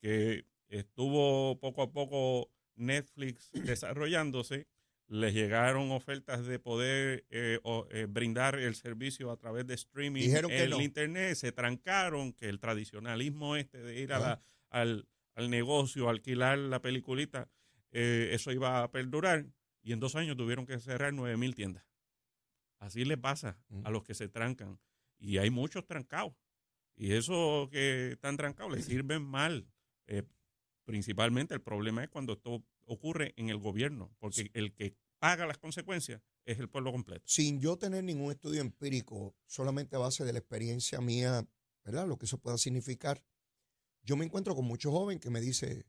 que 0.00 0.46
estuvo 0.68 1.58
poco 1.58 1.82
a 1.82 1.92
poco 1.92 2.50
Netflix 2.76 3.50
desarrollándose, 3.52 4.66
les 5.08 5.32
llegaron 5.34 5.90
ofertas 5.90 6.44
de 6.46 6.58
poder 6.58 7.24
eh, 7.30 7.58
o, 7.62 7.86
eh, 7.90 8.06
brindar 8.08 8.56
el 8.58 8.74
servicio 8.74 9.30
a 9.30 9.36
través 9.38 9.66
de 9.66 9.74
streaming 9.74 10.20
Dijeron 10.22 10.50
que 10.50 10.64
en 10.64 10.70
no. 10.70 10.76
el 10.76 10.82
internet, 10.82 11.34
se 11.34 11.50
trancaron, 11.52 12.32
que 12.34 12.48
el 12.48 12.60
tradicionalismo 12.60 13.56
este 13.56 13.78
de 13.78 14.00
ir 14.00 14.12
a 14.12 14.18
la- 14.18 14.42
al, 14.70 15.08
al 15.34 15.48
negocio, 15.50 16.08
alquilar 16.10 16.58
la 16.58 16.80
peliculita, 16.82 17.48
eh, 17.90 18.30
eso 18.32 18.52
iba 18.52 18.82
a 18.82 18.90
perdurar 18.90 19.46
y 19.82 19.92
en 19.92 20.00
dos 20.00 20.14
años 20.14 20.36
tuvieron 20.36 20.66
que 20.66 20.78
cerrar 20.78 21.14
nueve 21.14 21.36
mil 21.38 21.54
tiendas. 21.54 21.84
Así 22.78 23.04
le 23.06 23.16
pasa 23.16 23.58
Mm. 23.70 23.86
a 23.86 23.90
los 23.90 24.02
que 24.04 24.14
se 24.14 24.28
trancan 24.28 24.78
y 25.18 25.38
hay 25.38 25.48
muchos 25.50 25.86
trancados 25.86 26.34
y 26.96 27.12
esos 27.12 27.68
que 27.70 28.12
están 28.12 28.36
trancados 28.36 28.72
les 28.72 28.84
sirven 28.84 29.22
mal. 29.22 29.66
Principalmente 30.84 31.54
el 31.54 31.60
problema 31.60 32.02
es 32.02 32.08
cuando 32.08 32.32
esto 32.34 32.62
ocurre 32.88 33.34
en 33.36 33.48
el 33.48 33.58
gobierno, 33.58 34.14
porque 34.18 34.50
el 34.54 34.74
que 34.74 34.96
paga 35.18 35.46
las 35.46 35.58
consecuencias 35.58 36.22
es 36.44 36.58
el 36.58 36.68
pueblo 36.68 36.92
completo. 36.92 37.22
Sin 37.26 37.60
yo 37.60 37.76
tener 37.76 38.04
ningún 38.04 38.32
estudio 38.32 38.60
empírico, 38.60 39.36
solamente 39.46 39.96
a 39.96 39.98
base 40.00 40.24
de 40.24 40.32
la 40.32 40.38
experiencia 40.38 41.00
mía, 41.00 41.46
¿verdad? 41.84 42.06
Lo 42.06 42.18
que 42.18 42.26
eso 42.26 42.38
pueda 42.38 42.56
significar. 42.58 43.22
Yo 44.02 44.16
me 44.16 44.24
encuentro 44.24 44.54
con 44.54 44.64
muchos 44.64 44.92
jóvenes 44.92 45.20
que 45.20 45.30
me 45.30 45.40
dicen, 45.40 45.84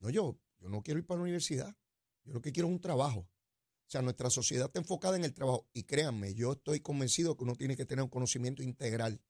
no, 0.00 0.10
yo, 0.10 0.38
yo 0.58 0.68
no 0.68 0.82
quiero 0.82 0.98
ir 1.00 1.06
para 1.06 1.18
la 1.18 1.22
universidad. 1.24 1.76
Yo 2.24 2.32
lo 2.32 2.42
que 2.42 2.52
quiero 2.52 2.68
es 2.68 2.74
un 2.74 2.80
trabajo. 2.80 3.20
O 3.20 3.90
sea, 3.90 4.02
nuestra 4.02 4.30
sociedad 4.30 4.66
está 4.66 4.78
enfocada 4.80 5.16
en 5.16 5.24
el 5.24 5.34
trabajo. 5.34 5.68
Y 5.72 5.84
créanme, 5.84 6.34
yo 6.34 6.52
estoy 6.52 6.80
convencido 6.80 7.36
que 7.36 7.44
uno 7.44 7.54
tiene 7.54 7.76
que 7.76 7.84
tener 7.84 8.02
un 8.02 8.08
conocimiento 8.10 8.62
integral 8.62 9.20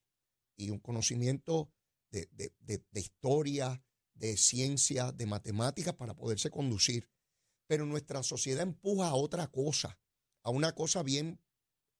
y 0.56 0.70
un 0.70 0.78
conocimiento 0.78 1.70
de, 2.10 2.28
de- 2.30 2.54
de- 2.60 2.84
de 2.90 3.00
historia, 3.00 3.82
de 4.14 4.36
ciencia, 4.36 5.12
de 5.12 5.26
matemáticas 5.26 5.94
para 5.94 6.14
poderse 6.14 6.50
conducir. 6.50 7.08
Pero 7.66 7.86
nuestra 7.86 8.22
sociedad 8.22 8.62
empuja 8.62 9.08
a 9.08 9.14
otra 9.14 9.48
cosa, 9.50 9.98
a 10.42 10.50
una 10.50 10.74
cosa 10.74 11.02
bien, 11.02 11.40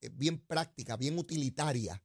eh, 0.00 0.10
bien 0.12 0.38
práctica, 0.38 0.96
bien 0.96 1.18
utilitaria. 1.18 2.02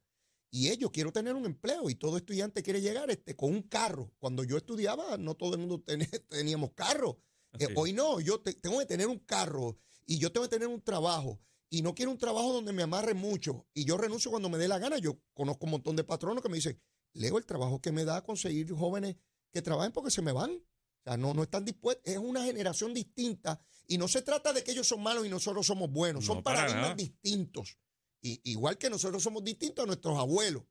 Y 0.52 0.70
ellos, 0.70 0.90
quiero 0.92 1.12
tener 1.12 1.36
un 1.36 1.46
empleo 1.46 1.90
y 1.90 1.96
todo 1.96 2.18
estudiante 2.18 2.64
quiere 2.64 2.82
llegar 2.82 3.12
este, 3.12 3.36
con 3.36 3.52
un 3.52 3.62
carro. 3.62 4.12
Cuando 4.18 4.44
yo 4.44 4.58
estudiaba, 4.58 5.18
no 5.18 5.36
todo 5.36 5.54
el 5.54 5.60
mundo 5.60 5.82
ten- 5.86 6.08
teníamos 6.30 6.72
carro. 6.74 7.20
Eh, 7.60 7.66
hoy 7.76 7.94
no, 7.94 8.20
yo 8.20 8.40
te- 8.42 8.54
tengo 8.54 8.80
que 8.80 8.86
tener 8.86 9.08
un 9.08 9.20
carro 9.20 9.78
y 10.06 10.18
yo 10.18 10.32
tengo 10.32 10.46
que 10.48 10.56
tener 10.56 10.68
un 10.68 10.82
trabajo. 10.82 11.40
Y 11.72 11.84
no 11.84 11.94
quiero 11.94 12.10
un 12.12 12.18
trabajo 12.18 12.52
donde 12.52 12.74
me 12.74 12.82
amarre 12.82 13.14
mucho. 13.14 13.68
Y 13.76 13.86
yo 13.86 13.96
renuncio 13.98 14.32
cuando 14.32 14.50
me 14.50 14.58
dé 14.58 14.68
la 14.68 14.80
gana. 14.80 14.98
Yo 14.98 15.20
conozco 15.36 15.66
un 15.66 15.72
montón 15.72 15.96
de 15.96 16.04
patronos 16.04 16.42
que 16.42 16.50
me 16.50 16.56
dicen, 16.56 16.82
Leo, 17.14 17.38
el 17.38 17.46
trabajo 17.46 17.80
que 17.80 17.92
me 17.92 18.06
da 18.06 18.24
conseguir 18.24 18.72
jóvenes 18.74 19.18
que 19.52 19.62
trabajen 19.62 19.92
porque 19.92 20.12
se 20.12 20.22
me 20.22 20.32
van. 20.32 20.52
O 20.52 21.04
sea, 21.04 21.18
no, 21.18 21.34
no 21.34 21.44
están 21.44 21.66
dispuestos. 21.66 22.06
Es 22.06 22.18
una 22.18 22.44
generación 22.44 22.94
distinta. 22.94 23.62
Y 23.88 23.98
no 23.98 24.08
se 24.08 24.22
trata 24.22 24.54
de 24.54 24.64
que 24.64 24.72
ellos 24.72 24.88
son 24.88 25.02
malos 25.02 25.26
y 25.26 25.30
nosotros 25.30 25.66
somos 25.66 25.90
buenos. 25.90 26.24
No, 26.24 26.34
son 26.34 26.44
para 26.44 26.60
paradigmas 26.60 26.98
distintos. 26.98 27.78
Y, 28.22 28.42
igual 28.52 28.78
que 28.78 28.90
nosotros 28.90 29.24
somos 29.24 29.44
distintos 29.44 29.84
a 29.84 29.88
nuestros 29.88 30.18
abuelos. 30.18 30.64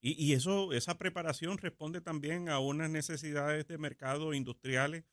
Y, 0.00 0.24
y 0.24 0.34
eso, 0.34 0.72
esa 0.72 0.98
preparación 0.98 1.56
responde 1.58 2.00
también 2.00 2.48
a 2.48 2.58
unas 2.58 2.90
necesidades 2.90 3.66
de 3.66 3.78
mercado 3.78 4.34
industriales 4.34 5.04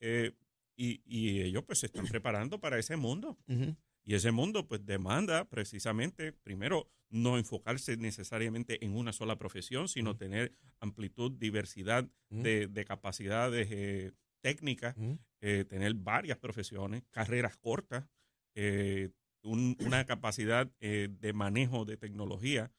eh, 0.00 0.32
y, 0.76 1.02
y 1.04 1.40
ellos 1.42 1.64
pues 1.66 1.80
se 1.80 1.86
están 1.86 2.06
preparando 2.06 2.60
para 2.60 2.78
ese 2.78 2.96
mundo. 2.96 3.36
Ujú. 3.48 3.74
Y 4.08 4.14
ese 4.14 4.32
mundo 4.32 4.66
pues 4.66 4.86
demanda 4.86 5.44
precisamente, 5.50 6.32
primero, 6.32 6.88
no 7.10 7.36
enfocarse 7.36 7.98
necesariamente 7.98 8.82
en 8.82 8.96
una 8.96 9.12
sola 9.12 9.36
profesión, 9.36 9.86
sino 9.86 10.16
tener 10.16 10.54
amplitud, 10.80 11.32
diversidad 11.32 12.08
de, 12.30 12.68
de 12.68 12.84
capacidades 12.86 13.68
eh, 13.70 14.12
técnicas, 14.40 14.96
eh, 15.42 15.66
tener 15.68 15.92
varias 15.92 16.38
profesiones, 16.38 17.02
carreras 17.10 17.58
cortas, 17.58 18.08
eh, 18.54 19.10
un- 19.42 19.76
una 19.78 20.06
capacidad 20.06 20.66
de 20.80 21.32
manejo 21.34 21.84
de 21.84 21.98
tecnología 21.98 22.72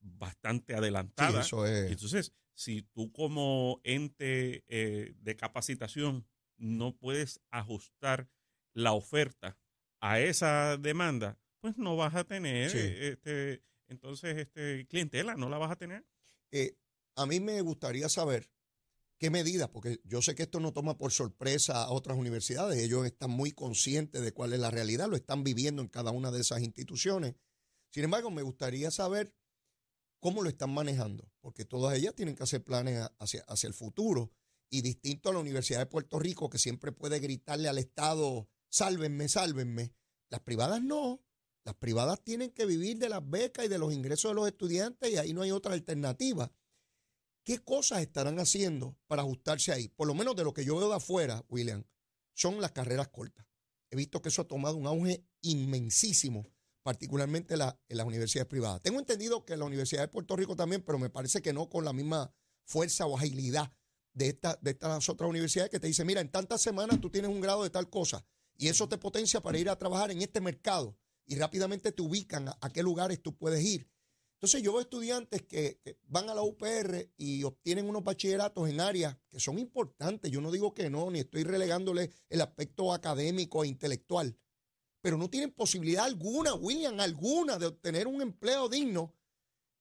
bastante 0.00 0.72
Sí, 0.72 0.78
adelantada. 0.78 1.42
eso 1.42 1.66
es. 1.66 1.90
Entonces, 1.92 2.32
si 2.54 2.80
tú 2.84 3.12
como 3.12 3.82
ente 3.84 4.64
de 4.66 5.36
capacitación 5.36 6.26
no 6.56 6.96
puedes 6.96 7.42
ajustar 7.50 8.30
la 8.72 8.94
oferta 8.94 9.58
a 10.10 10.20
esa 10.20 10.76
demanda, 10.76 11.38
pues 11.60 11.76
no 11.78 11.96
vas 11.96 12.14
a 12.14 12.24
tener, 12.24 12.70
Sí. 12.70 12.78
eh, 12.78 13.08
este, 13.12 13.62
entonces, 13.88 14.36
este, 14.36 14.86
clientela, 14.86 15.34
no 15.36 15.48
la 15.48 15.58
vas 15.58 15.70
a 15.72 15.76
tener. 15.76 16.04
Eh, 16.50 16.76
a 17.16 17.26
mí 17.26 17.40
me 17.40 17.60
gustaría 17.60 18.08
saber 18.08 18.50
qué 19.18 19.30
medidas, 19.30 19.68
porque 19.70 20.00
yo 20.04 20.20
sé 20.22 20.34
que 20.34 20.42
esto 20.42 20.60
no 20.60 20.72
toma 20.72 20.98
por 20.98 21.10
sorpresa 21.10 21.82
a 21.84 21.90
otras 21.90 22.18
universidades, 22.18 22.78
ellos 22.78 23.06
están 23.06 23.30
muy 23.30 23.52
conscientes 23.52 24.22
de 24.22 24.32
cuál 24.32 24.52
es 24.52 24.60
la 24.60 24.70
realidad, 24.70 25.08
lo 25.08 25.16
están 25.16 25.42
viviendo 25.42 25.80
en 25.82 25.88
cada 25.88 26.10
una 26.10 26.30
de 26.30 26.40
esas 26.40 26.60
instituciones. 26.62 27.34
Sin 27.90 28.04
embargo, 28.04 28.30
me 28.30 28.42
gustaría 28.42 28.90
saber 28.90 29.32
cómo 30.20 30.42
lo 30.42 30.48
están 30.48 30.72
manejando, 30.74 31.30
porque 31.40 31.64
todas 31.64 31.96
ellas 31.96 32.14
tienen 32.14 32.34
que 32.34 32.42
hacer 32.42 32.62
planes 32.62 33.08
hacia, 33.18 33.42
hacia 33.48 33.68
el 33.68 33.74
futuro. 33.74 34.30
Y 34.68 34.82
distinto 34.82 35.30
a 35.30 35.32
la 35.32 35.38
Universidad 35.38 35.78
de 35.78 35.86
Puerto 35.86 36.18
Rico, 36.18 36.50
que 36.50 36.58
siempre 36.58 36.90
puede 36.90 37.20
gritarle 37.20 37.68
al 37.68 37.78
Estado, 37.78 38.48
sálvenme, 38.76 39.28
sálvenme, 39.28 39.94
las 40.30 40.40
privadas 40.40 40.82
no. 40.82 41.22
Las 41.64 41.74
privadas 41.76 42.22
tienen 42.22 42.50
que 42.52 42.64
vivir 42.66 42.98
de 42.98 43.08
las 43.08 43.28
becas 43.28 43.64
y 43.64 43.68
de 43.68 43.78
los 43.78 43.92
ingresos 43.92 44.30
de 44.30 44.34
los 44.36 44.46
estudiantes 44.46 45.10
y 45.10 45.16
ahí 45.16 45.32
no 45.32 45.42
hay 45.42 45.50
otra 45.50 45.72
alternativa. 45.72 46.52
¿Qué 47.44 47.58
cosas 47.58 48.02
estarán 48.02 48.38
haciendo 48.38 48.96
para 49.08 49.22
ajustarse 49.22 49.72
ahí? 49.72 49.88
Por 49.88 50.06
lo 50.06 50.14
menos 50.14 50.36
de 50.36 50.44
lo 50.44 50.52
que 50.52 50.64
yo 50.64 50.76
veo 50.76 50.88
de 50.88 50.96
afuera, 50.96 51.44
William, 51.48 51.84
son 52.34 52.60
las 52.60 52.72
carreras 52.72 53.08
cortas. 53.08 53.46
He 53.90 53.96
visto 53.96 54.20
que 54.20 54.28
eso 54.28 54.42
ha 54.42 54.48
tomado 54.48 54.76
un 54.76 54.86
auge 54.86 55.24
inmensísimo, 55.42 56.46
particularmente 56.84 57.54
en, 57.54 57.60
la- 57.60 57.80
en 57.88 57.96
las 57.96 58.06
universidades 58.06 58.48
privadas. 58.48 58.82
Tengo 58.82 58.98
entendido 59.00 59.44
que 59.44 59.54
en 59.54 59.60
la 59.60 59.64
Universidad 59.64 60.02
de 60.02 60.08
Puerto 60.08 60.36
Rico 60.36 60.54
también, 60.54 60.82
pero 60.82 60.98
me 60.98 61.10
parece 61.10 61.40
que 61.40 61.52
no 61.52 61.68
con 61.68 61.84
la 61.84 61.92
misma 61.92 62.32
fuerza 62.64 63.06
o 63.06 63.16
agilidad 63.16 63.72
de, 64.12 64.28
esta, 64.28 64.58
de 64.60 64.72
estas 64.72 65.08
otras 65.08 65.28
universidades 65.30 65.70
que 65.70 65.80
te 65.80 65.86
dicen, 65.86 66.06
mira, 66.06 66.20
en 66.20 66.30
tantas 66.30 66.60
semanas 66.60 67.00
tú 67.00 67.10
tienes 67.10 67.30
un 67.30 67.40
grado 67.40 67.62
de 67.62 67.70
tal 67.70 67.88
cosa 67.88 68.24
y 68.56 68.68
eso 68.68 68.88
te 68.88 68.98
potencia 68.98 69.40
para 69.40 69.58
ir 69.58 69.68
a 69.68 69.76
trabajar 69.76 70.10
en 70.10 70.22
este 70.22 70.40
mercado 70.40 70.96
y 71.26 71.36
rápidamente 71.36 71.92
te 71.92 72.02
ubican 72.02 72.48
a, 72.48 72.72
qué 72.72 72.82
lugares 72.82 73.22
tú 73.22 73.36
puedes 73.36 73.64
ir. 73.64 73.90
Entonces 74.34 74.62
yo 74.62 74.72
veo 74.72 74.82
estudiantes 74.82 75.42
que, 75.42 75.80
van 76.06 76.28
a 76.28 76.34
la 76.34 76.42
UPR 76.42 77.10
y 77.16 77.42
obtienen 77.42 77.88
unos 77.88 78.04
bachilleratos 78.04 78.68
en 78.68 78.80
áreas 78.80 79.16
que 79.30 79.40
son 79.40 79.58
importantes. 79.58 80.30
Yo 80.30 80.40
no 80.40 80.50
digo 80.50 80.74
que 80.74 80.90
no, 80.90 81.10
ni 81.10 81.20
estoy 81.20 81.42
relegándole 81.42 82.10
el 82.28 82.40
aspecto 82.40 82.92
académico 82.92 83.64
e 83.64 83.68
intelectual, 83.68 84.36
pero 85.00 85.16
no 85.16 85.30
tienen 85.30 85.52
posibilidad 85.52 86.04
alguna, 86.04 86.54
William, 86.54 87.00
alguna 87.00 87.58
de 87.58 87.66
obtener 87.66 88.06
un 88.06 88.20
empleo 88.22 88.68
digno 88.68 89.14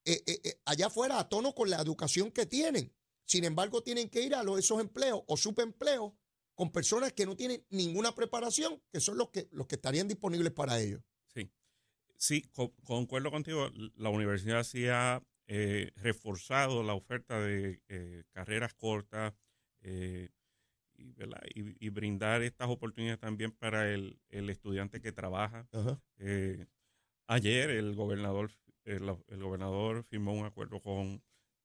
eh, 0.06 0.24
eh, 0.28 0.42
eh, 0.44 0.62
allá 0.66 0.88
afuera 0.88 1.20
a 1.20 1.28
tono 1.28 1.54
con 1.54 1.70
la 1.70 1.82
educación 1.82 2.32
que 2.32 2.46
tienen. 2.46 2.94
Sin 3.26 3.44
embargo, 3.44 3.82
tienen 3.82 4.08
que 4.08 4.22
ir 4.22 4.36
a 4.36 4.44
esos 4.58 4.80
empleos 4.80 5.24
o 5.26 5.36
subempleos 5.36 6.14
con 6.56 6.72
personas 6.72 7.14
que 7.14 7.26
no 7.26 7.36
tienen 7.36 7.64
ninguna 7.70 8.16
preparación, 8.16 8.82
que 8.92 9.00
son 9.00 9.18
los 9.18 9.30
que, 9.30 9.48
los 9.52 9.68
que 9.68 9.76
estarían 9.76 10.08
disponibles 10.08 10.52
para 10.54 10.80
ellos. 10.80 11.02
Sí, 11.34 11.52
sí, 12.18 12.42
co- 12.54 12.74
concuerdo 12.84 13.30
contigo. 13.32 13.70
La 13.96 14.10
universidad 14.10 14.64
sí 14.64 14.88
ha 14.88 15.22
eh, 15.48 15.92
reforzado 15.98 16.82
la 16.84 16.94
oferta 16.94 17.40
de 17.40 17.82
eh, 17.90 18.24
carreras 18.32 18.74
cortas 18.74 19.34
eh, 19.82 20.30
y, 20.98 21.12
¿verdad? 21.14 21.42
y- 21.54 21.86
y 21.86 21.90
brindar 21.90 22.42
estas 22.42 22.70
oportunidades 22.70 23.20
también 23.20 23.52
para 23.52 23.92
el, 23.94 24.20
el 24.30 24.50
estudiante 24.50 25.02
que 25.02 25.12
trabaja. 25.12 25.68
Ayer 27.28 27.70
el 27.72 27.96
gobernador, 27.96 28.52
el, 28.86 29.04
el 29.28 29.44
gobernador 29.44 30.04
firmó 30.04 30.34
un 30.34 30.46
acuerdo 30.46 30.80
con 30.82 31.22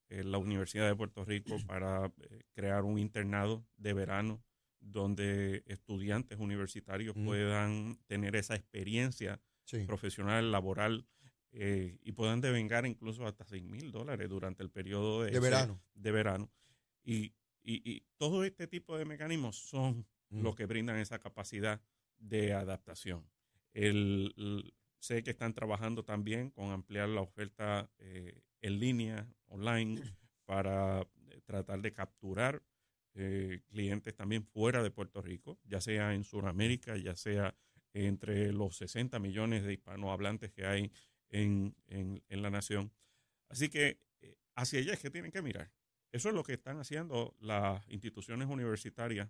la 0.08 0.38
Universidad 0.38 0.88
de 0.88 0.96
Puerto 0.96 1.24
Rico 1.24 1.54
para 1.68 2.12
crear 2.54 2.82
un 2.84 2.98
internado 2.98 3.64
de 3.76 3.92
verano 3.92 4.42
donde 4.80 5.62
estudiantes 5.66 6.38
universitarios 6.38 7.16
Mm. 7.16 7.24
puedan 7.24 7.98
tener 8.06 8.36
esa 8.36 8.54
experiencia 8.54 9.40
Sí. 9.64 9.84
profesional, 9.84 10.50
laboral, 10.50 11.06
eh, 11.52 11.98
y 12.02 12.12
puedan 12.12 12.40
devengar 12.40 12.86
incluso 12.86 13.26
hasta 13.26 13.44
6 13.44 13.62
mil 13.64 13.90
dólares 13.92 14.28
durante 14.28 14.62
el 14.62 14.70
periodo 14.70 15.22
de, 15.24 15.38
verano. 15.40 15.80
de 15.94 16.12
verano. 16.12 16.50
Y, 17.02 17.34
y- 17.62 17.82
y 17.84 18.04
todo 18.16 18.44
este 18.44 18.66
tipo 18.66 18.96
de 18.96 19.04
mecanismos 19.04 19.56
son 19.56 20.06
Mm. 20.30 20.42
lo 20.42 20.54
que 20.54 20.66
brindan 20.66 20.96
esa 20.96 21.18
capacidad 21.18 21.80
de 22.18 22.52
adaptación. 22.52 23.28
El, 23.72 24.32
el- 24.36 24.74
sé 24.98 25.22
que 25.22 25.30
están 25.30 25.54
trabajando 25.54 26.04
también 26.04 26.50
con 26.50 26.70
ampliar 26.70 27.08
la 27.08 27.20
oferta 27.22 27.90
eh, 27.98 28.42
en 28.60 28.78
línea, 28.78 29.26
online, 29.46 29.94
para 30.44 31.02
eh, 31.30 31.40
tratar 31.44 31.80
de 31.80 31.92
capturar 31.92 32.62
eh, 33.14 33.62
clientes 33.68 34.14
también 34.14 34.44
fuera 34.44 34.82
de 34.82 34.90
Puerto 34.90 35.20
Rico, 35.22 35.58
ya 35.64 35.80
sea 35.80 36.14
en 36.14 36.24
Sudamérica, 36.24 36.96
ya 36.96 37.16
sea 37.16 37.56
entre 37.92 38.52
los 38.52 38.76
60 38.76 39.18
millones 39.18 39.64
de 39.64 39.72
hispanohablantes 39.72 40.52
que 40.52 40.64
hay 40.66 40.92
en, 41.28 41.74
en- 41.88 42.22
en 42.28 42.42
la 42.42 42.50
nación. 42.50 42.92
Así 43.48 43.68
que 43.68 43.98
eh, 44.20 44.36
hacia 44.54 44.78
allá 44.80 44.92
es 44.92 45.00
que 45.00 45.10
tienen 45.10 45.32
que 45.32 45.42
mirar. 45.42 45.72
Eso 46.12 46.28
es 46.28 46.34
lo 46.34 46.42
que 46.44 46.54
están 46.54 46.78
haciendo 46.78 47.36
las 47.40 47.86
instituciones 47.88 48.48
universitarias 48.48 49.28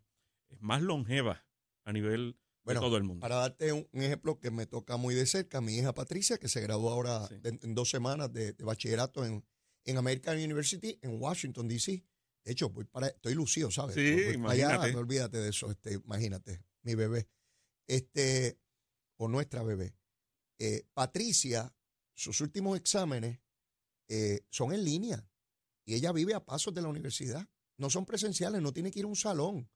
más 0.58 0.82
longevas 0.82 1.38
a 1.84 1.92
nivel 1.92 2.36
Bueno, 2.64 2.80
de 2.80 2.86
todo 2.86 2.96
el 2.96 3.04
mundo. 3.04 3.20
Para 3.20 3.36
darte 3.36 3.72
un, 3.72 3.86
un 3.92 4.02
ejemplo 4.02 4.38
que 4.40 4.50
me 4.50 4.66
toca 4.66 4.96
muy 4.96 5.14
de 5.14 5.24
cerca, 5.26 5.60
mi 5.60 5.76
hija 5.78 5.94
Patricia, 5.94 6.38
que 6.38 6.48
se 6.48 6.60
graduó 6.60 6.90
ahora 6.90 7.26
Sí. 7.28 7.36
de- 7.38 7.58
en 7.62 7.74
dos 7.74 7.88
semanas 7.90 8.32
de, 8.32 8.52
de 8.52 8.64
bachillerato 8.64 9.24
en, 9.24 9.44
en 9.84 9.96
American 9.96 10.36
University 10.36 10.98
en 11.02 11.20
Washington, 11.20 11.68
D.C. 11.68 12.02
De 12.44 12.52
hecho, 12.52 12.70
voy 12.70 12.84
para, 12.84 13.08
estoy 13.08 13.34
lucido, 13.34 13.70
¿sabes? 13.70 13.94
Sí, 13.94 14.14
Voy 14.14 14.38
para 14.38 14.52
allá, 14.52 14.64
imagínate. 14.64 14.92
no 14.92 14.98
olvídate 14.98 15.38
de 15.38 15.48
eso, 15.50 15.70
este, 15.70 15.94
imagínate, 15.94 16.64
mi 16.82 16.94
bebé. 16.94 17.28
Este, 17.86 18.58
o 19.16 19.28
nuestra 19.28 19.62
bebé. 19.62 19.96
Eh, 20.58 20.86
Patricia, 20.94 21.74
sus 22.14 22.40
últimos 22.40 22.78
exámenes 22.78 23.40
eh, 24.08 24.44
son 24.50 24.72
en 24.72 24.84
línea 24.84 25.28
y 25.84 25.94
ella 25.94 26.12
vive 26.12 26.34
a 26.34 26.44
pasos 26.44 26.74
de 26.74 26.82
la 26.82 26.88
universidad. 26.88 27.48
No 27.78 27.90
son 27.90 28.04
presenciales, 28.04 28.60
no 28.60 28.72
tiene 28.72 28.90
que 28.90 29.00
ir 29.00 29.04
a 29.04 29.08
un 29.08 29.16
salón. 29.16 29.70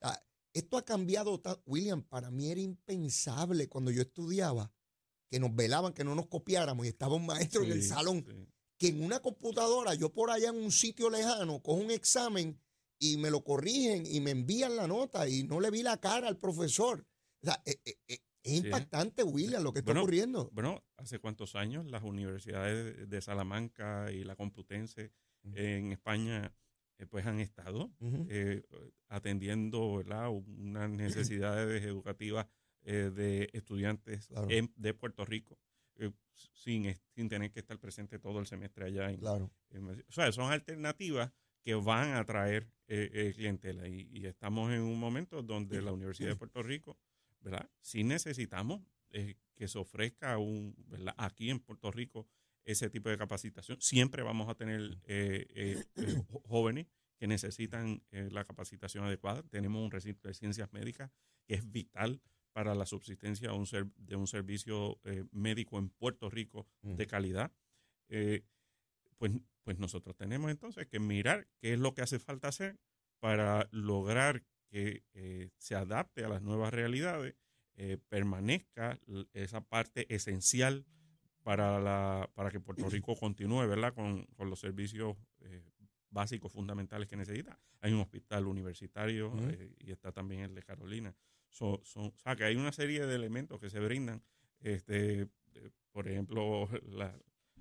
Ah, 0.00 0.22
esto 0.52 0.78
ha 0.78 0.84
cambiado, 0.84 1.42
William, 1.66 2.02
para 2.02 2.30
mí 2.30 2.50
era 2.50 2.60
impensable 2.60 3.68
cuando 3.68 3.90
yo 3.90 4.02
estudiaba 4.02 4.72
que 5.30 5.40
nos 5.40 5.54
velaban, 5.54 5.92
que 5.92 6.04
no 6.04 6.14
nos 6.14 6.26
copiáramos 6.26 6.86
y 6.86 6.90
estaba 6.90 7.16
un 7.16 7.26
maestro 7.26 7.62
en 7.62 7.72
el 7.72 7.82
salón, 7.82 8.24
sí. 8.26 8.48
Que 8.78 8.88
en 8.88 9.02
una 9.02 9.20
computadora, 9.20 9.94
yo 9.94 10.12
por 10.12 10.30
allá 10.30 10.50
en 10.50 10.56
un 10.56 10.70
sitio 10.70 11.08
lejano, 11.10 11.62
cojo 11.62 11.80
un 11.80 11.90
examen 11.90 12.60
y 12.98 13.16
me 13.16 13.30
lo 13.30 13.42
corrigen 13.44 14.04
y 14.06 14.20
me 14.20 14.30
envían 14.30 14.76
la 14.76 14.86
nota 14.86 15.28
y 15.28 15.44
no 15.44 15.60
le 15.60 15.70
vi 15.70 15.82
la 15.82 15.98
cara 15.98 16.28
al 16.28 16.38
profesor. 16.38 17.06
O 17.42 17.46
sea, 17.46 17.62
eh, 17.66 17.76
eh, 17.84 17.94
eh, 18.08 18.18
es 18.42 18.52
Sí. 18.60 18.66
impactante, 18.66 19.22
William, 19.24 19.62
lo 19.62 19.72
que 19.72 19.80
está 19.80 19.90
Bueno, 19.90 20.02
ocurriendo. 20.02 20.50
Bueno, 20.52 20.84
hace 20.96 21.18
cuántos 21.18 21.54
años 21.56 21.84
las 21.86 22.02
universidades 22.02 23.08
de- 23.08 23.20
Salamanca 23.20 24.12
y 24.12 24.24
la 24.24 24.36
Complutense 24.36 25.10
en 25.54 25.92
España 25.92 26.54
eh, 26.98 27.06
pues 27.06 27.26
han 27.26 27.40
estado 27.40 27.90
eh, 28.28 28.62
atendiendo 29.08 29.96
¿verdad? 29.96 30.30
unas 30.30 30.88
necesidades 30.90 31.84
educativas 31.84 32.46
eh, 32.84 33.10
de 33.14 33.50
estudiantes 33.52 34.28
Claro. 34.28 34.46
en- 34.50 34.72
de 34.76 34.94
Puerto 34.94 35.24
Rico 35.24 35.58
eh, 35.98 36.12
sin, 36.54 36.94
sin 37.14 37.28
tener 37.28 37.50
que 37.50 37.60
estar 37.60 37.78
presente 37.78 38.18
todo 38.18 38.40
el 38.40 38.46
semestre 38.46 38.86
allá. 38.86 39.10
en- 39.10 39.18
Claro. 39.20 39.50
en- 39.70 39.88
o 39.88 40.12
sea, 40.12 40.30
son 40.32 40.52
alternativas 40.52 41.32
que 41.62 41.74
van 41.74 42.10
a 42.10 42.20
atraer 42.20 42.68
eh, 42.88 43.10
eh, 43.12 43.32
clientela 43.34 43.88
y, 43.88 44.08
y 44.12 44.26
estamos 44.26 44.70
en 44.72 44.80
un 44.82 44.98
momento 45.00 45.42
donde 45.42 45.82
la 45.82 45.92
Universidad 45.92 46.28
de 46.28 46.36
Puerto 46.36 46.62
Rico, 46.62 46.96
¿verdad? 47.40 47.68
Sí 47.80 48.04
necesitamos 48.04 48.82
eh, 49.10 49.34
que 49.56 49.66
se 49.66 49.78
ofrezca 49.78 50.38
un, 50.38 50.74
¿verdad? 50.86 51.14
Aquí 51.16 51.50
en 51.50 51.58
Puerto 51.60 51.90
Rico 51.90 52.28
ese 52.64 52.90
tipo 52.90 53.08
de 53.08 53.16
capacitación. 53.18 53.80
Siempre 53.80 54.22
vamos 54.22 54.48
a 54.48 54.54
tener 54.56 54.98
eh, 55.04 55.46
eh, 55.54 55.84
eh, 55.96 56.22
jóvenes 56.44 56.86
que 57.18 57.26
necesitan 57.26 58.02
eh, 58.10 58.28
la 58.30 58.44
capacitación 58.44 59.04
adecuada. 59.04 59.42
Tenemos 59.44 59.82
un 59.82 59.90
recinto 59.90 60.28
de 60.28 60.34
ciencias 60.34 60.72
médicas 60.72 61.10
que 61.46 61.54
es 61.54 61.70
vital 61.70 62.20
para 62.56 62.74
la 62.74 62.86
subsistencia 62.86 63.50
de 63.50 63.54
un, 63.54 63.66
ser- 63.66 63.92
de 63.98 64.16
un 64.16 64.26
servicio 64.26 64.98
eh, 65.04 65.24
médico 65.30 65.78
en 65.78 65.90
Puerto 65.90 66.30
Rico 66.30 66.66
Mm. 66.80 66.94
de 66.94 67.06
calidad. 67.06 67.52
Eh, 68.08 68.44
pues, 69.18 69.32
pues 69.62 69.78
nosotros 69.78 70.16
tenemos 70.16 70.50
entonces 70.50 70.86
que 70.86 70.98
mirar 70.98 71.46
qué 71.58 71.74
es 71.74 71.78
lo 71.78 71.92
que 71.92 72.00
hace 72.00 72.18
falta 72.18 72.48
hacer 72.48 72.78
para 73.20 73.68
lograr 73.72 74.42
que 74.70 75.02
eh, 75.12 75.50
se 75.58 75.74
adapte 75.74 76.24
a 76.24 76.30
las 76.30 76.40
nuevas 76.40 76.72
realidades, 76.72 77.34
permanezca 78.08 78.98
esa 79.34 79.60
parte 79.60 80.06
esencial 80.14 80.86
para, 81.42 81.78
la, 81.78 82.30
para 82.34 82.50
que 82.50 82.58
Puerto 82.58 82.88
Rico 82.88 83.14
continúe, 83.16 83.66
¿verdad? 83.68 83.92
Con, 83.92 84.24
con 84.34 84.48
los 84.48 84.60
servicios 84.60 85.14
básicos 86.08 86.50
fundamentales 86.52 87.06
que 87.06 87.16
necesita. 87.16 87.60
Hay 87.82 87.92
un 87.92 88.00
hospital 88.00 88.46
universitario 88.46 89.30
y 89.78 89.90
está 89.92 90.10
también 90.10 90.40
el 90.40 90.54
de 90.54 90.62
Carolina. 90.62 91.14
So- 91.50 91.80
son- 91.84 92.12
o 92.14 92.18
sea, 92.18 92.36
que 92.36 92.44
hay 92.44 92.56
una 92.56 92.72
serie 92.72 93.06
de 93.06 93.14
elementos 93.14 93.60
que 93.60 93.70
se 93.70 93.80
brindan. 93.80 94.22
Este, 94.60 95.28
por 95.92 96.08
ejemplo, 96.08 96.68
la, 96.86 97.18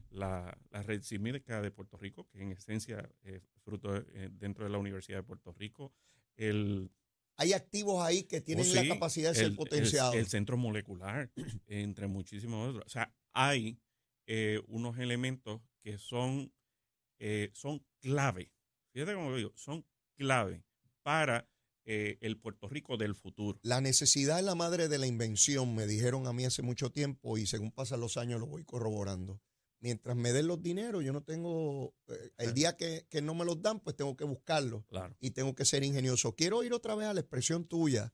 la, 0.09 0.57
la 0.71 0.83
red 0.83 1.01
cívica 1.01 1.61
de 1.61 1.71
Puerto 1.71 1.97
Rico, 1.97 2.27
que 2.29 2.41
en 2.41 2.51
esencia 2.51 3.09
es 3.23 3.41
fruto 3.63 3.93
de- 3.93 4.25
eh, 4.25 4.29
dentro 4.31 4.63
de 4.65 4.71
la 4.71 4.77
Universidad 4.77 5.19
de 5.19 5.23
Puerto 5.23 5.51
Rico. 5.53 5.93
El, 6.37 6.89
Hay 7.37 7.53
activos 7.53 8.03
ahí 8.05 8.23
que 8.23 8.41
tienen 8.41 8.65
Oh, 8.69 8.73
la 8.75 8.87
capacidad 8.87 9.29
de 9.31 9.35
ser 9.35 9.45
el- 9.45 9.55
potenciados. 9.55 10.15
El, 10.15 10.27
centro 10.27 10.57
molecular, 10.57 11.31
entre 11.67 12.07
muchísimos 12.07 12.69
otros. 12.69 12.85
O 12.85 12.89
sea, 12.89 13.13
hay 13.33 13.79
eh, 14.27 14.61
unos 14.67 14.97
elementos 14.99 15.61
que 15.81 15.97
son, 15.97 16.51
eh, 17.19 17.51
son 17.53 17.85
clave. 18.01 18.51
Fíjate 18.91 19.13
cómo 19.13 19.29
lo 19.31 19.37
digo, 19.37 19.51
son 19.55 19.85
clave 20.15 20.63
para 21.03 21.47
eh, 21.85 22.17
el 22.21 22.37
Puerto 22.39 22.67
Rico 22.67 22.97
del 22.97 23.15
futuro. 23.15 23.59
La 23.63 23.79
necesidad 23.81 24.39
es 24.39 24.45
la 24.45 24.55
madre 24.55 24.87
de 24.87 24.97
la 24.97 25.07
invención, 25.07 25.75
me 25.75 25.85
dijeron 25.87 26.27
a 26.27 26.33
mí 26.33 26.43
hace 26.45 26.61
mucho 26.61 26.91
tiempo 26.91 27.37
y 27.37 27.45
según 27.45 27.71
pasan 27.71 27.99
los 27.99 28.17
años 28.17 28.39
lo 28.39 28.47
voy 28.47 28.63
corroborando. 28.63 29.41
Mientras 29.81 30.15
me 30.15 30.33
den 30.33 30.47
los 30.47 30.63
dineros, 30.63 31.03
yo 31.03 31.13
no 31.13 31.21
tengo, 31.21 31.93
eh, 32.07 32.31
el 32.37 32.47
Sí. 32.49 32.53
día 32.53 32.75
que, 32.75 33.05
que 33.09 33.21
no 33.21 33.35
me 33.35 33.45
los 33.45 33.61
dan, 33.61 33.79
pues 33.81 33.95
tengo 33.95 34.15
que 34.17 34.23
buscarlos 34.23 34.83
Claro. 34.87 35.15
y 35.19 35.31
tengo 35.31 35.53
que 35.53 35.65
ser 35.65 35.83
ingenioso. 35.83 36.35
Quiero 36.35 36.63
ir 36.63 36.73
otra 36.73 36.95
vez 36.95 37.07
a 37.07 37.13
la 37.13 37.19
expresión 37.19 37.65
tuya 37.67 38.13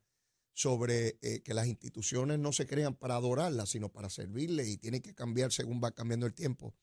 sobre 0.53 1.17
eh, 1.21 1.41
que 1.43 1.53
las 1.53 1.67
instituciones 1.67 2.39
no 2.39 2.51
se 2.51 2.65
crean 2.67 2.93
para 2.95 3.15
adorarlas, 3.15 3.69
sino 3.69 3.89
para 3.89 4.09
servirle 4.09 4.67
y 4.67 4.77
tienen 4.77 5.01
que 5.01 5.15
cambiar 5.15 5.53
según 5.53 5.79
va 5.81 5.91
cambiando 5.91 6.25
el 6.25 6.33
tiempo. 6.33 6.75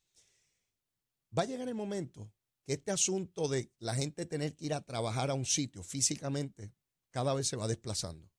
Va 1.37 1.43
a 1.43 1.47
llegar 1.47 1.69
el 1.69 1.75
momento 1.75 2.33
que 2.65 2.75
este 2.75 2.91
asunto 2.91 3.49
de 3.49 3.71
la 3.79 3.95
gente 3.95 4.25
tener 4.25 4.55
que 4.57 4.65
ir 4.67 4.75
a 4.75 4.81
trabajar 4.81 5.29
a 5.31 5.35
un 5.35 5.45
sitio 5.45 5.83
físicamente 5.83 6.73
cada 7.11 7.35
vez 7.35 7.49
se 7.49 7.57
va 7.57 7.69
desplazando. 7.69 8.31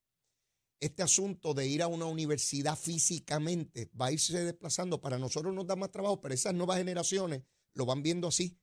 Este 0.80 1.04
asunto 1.04 1.54
de 1.54 1.68
ir 1.68 1.82
a 1.82 1.88
una 1.88 2.06
universidad 2.06 2.78
físicamente 2.78 3.92
va 4.00 4.08
a 4.08 4.12
irse 4.12 4.44
desplazando. 4.44 5.02
Para 5.02 5.18
nosotros 5.18 5.54
nos 5.54 5.68
da 5.68 5.76
más 5.76 5.92
trabajo, 5.92 6.22
pero 6.22 6.34
esas 6.34 6.54
nuevas 6.54 6.78
generaciones 6.78 7.44
lo 7.74 7.86
van 7.86 8.02
viendo 8.02 8.28
así. 8.28 8.58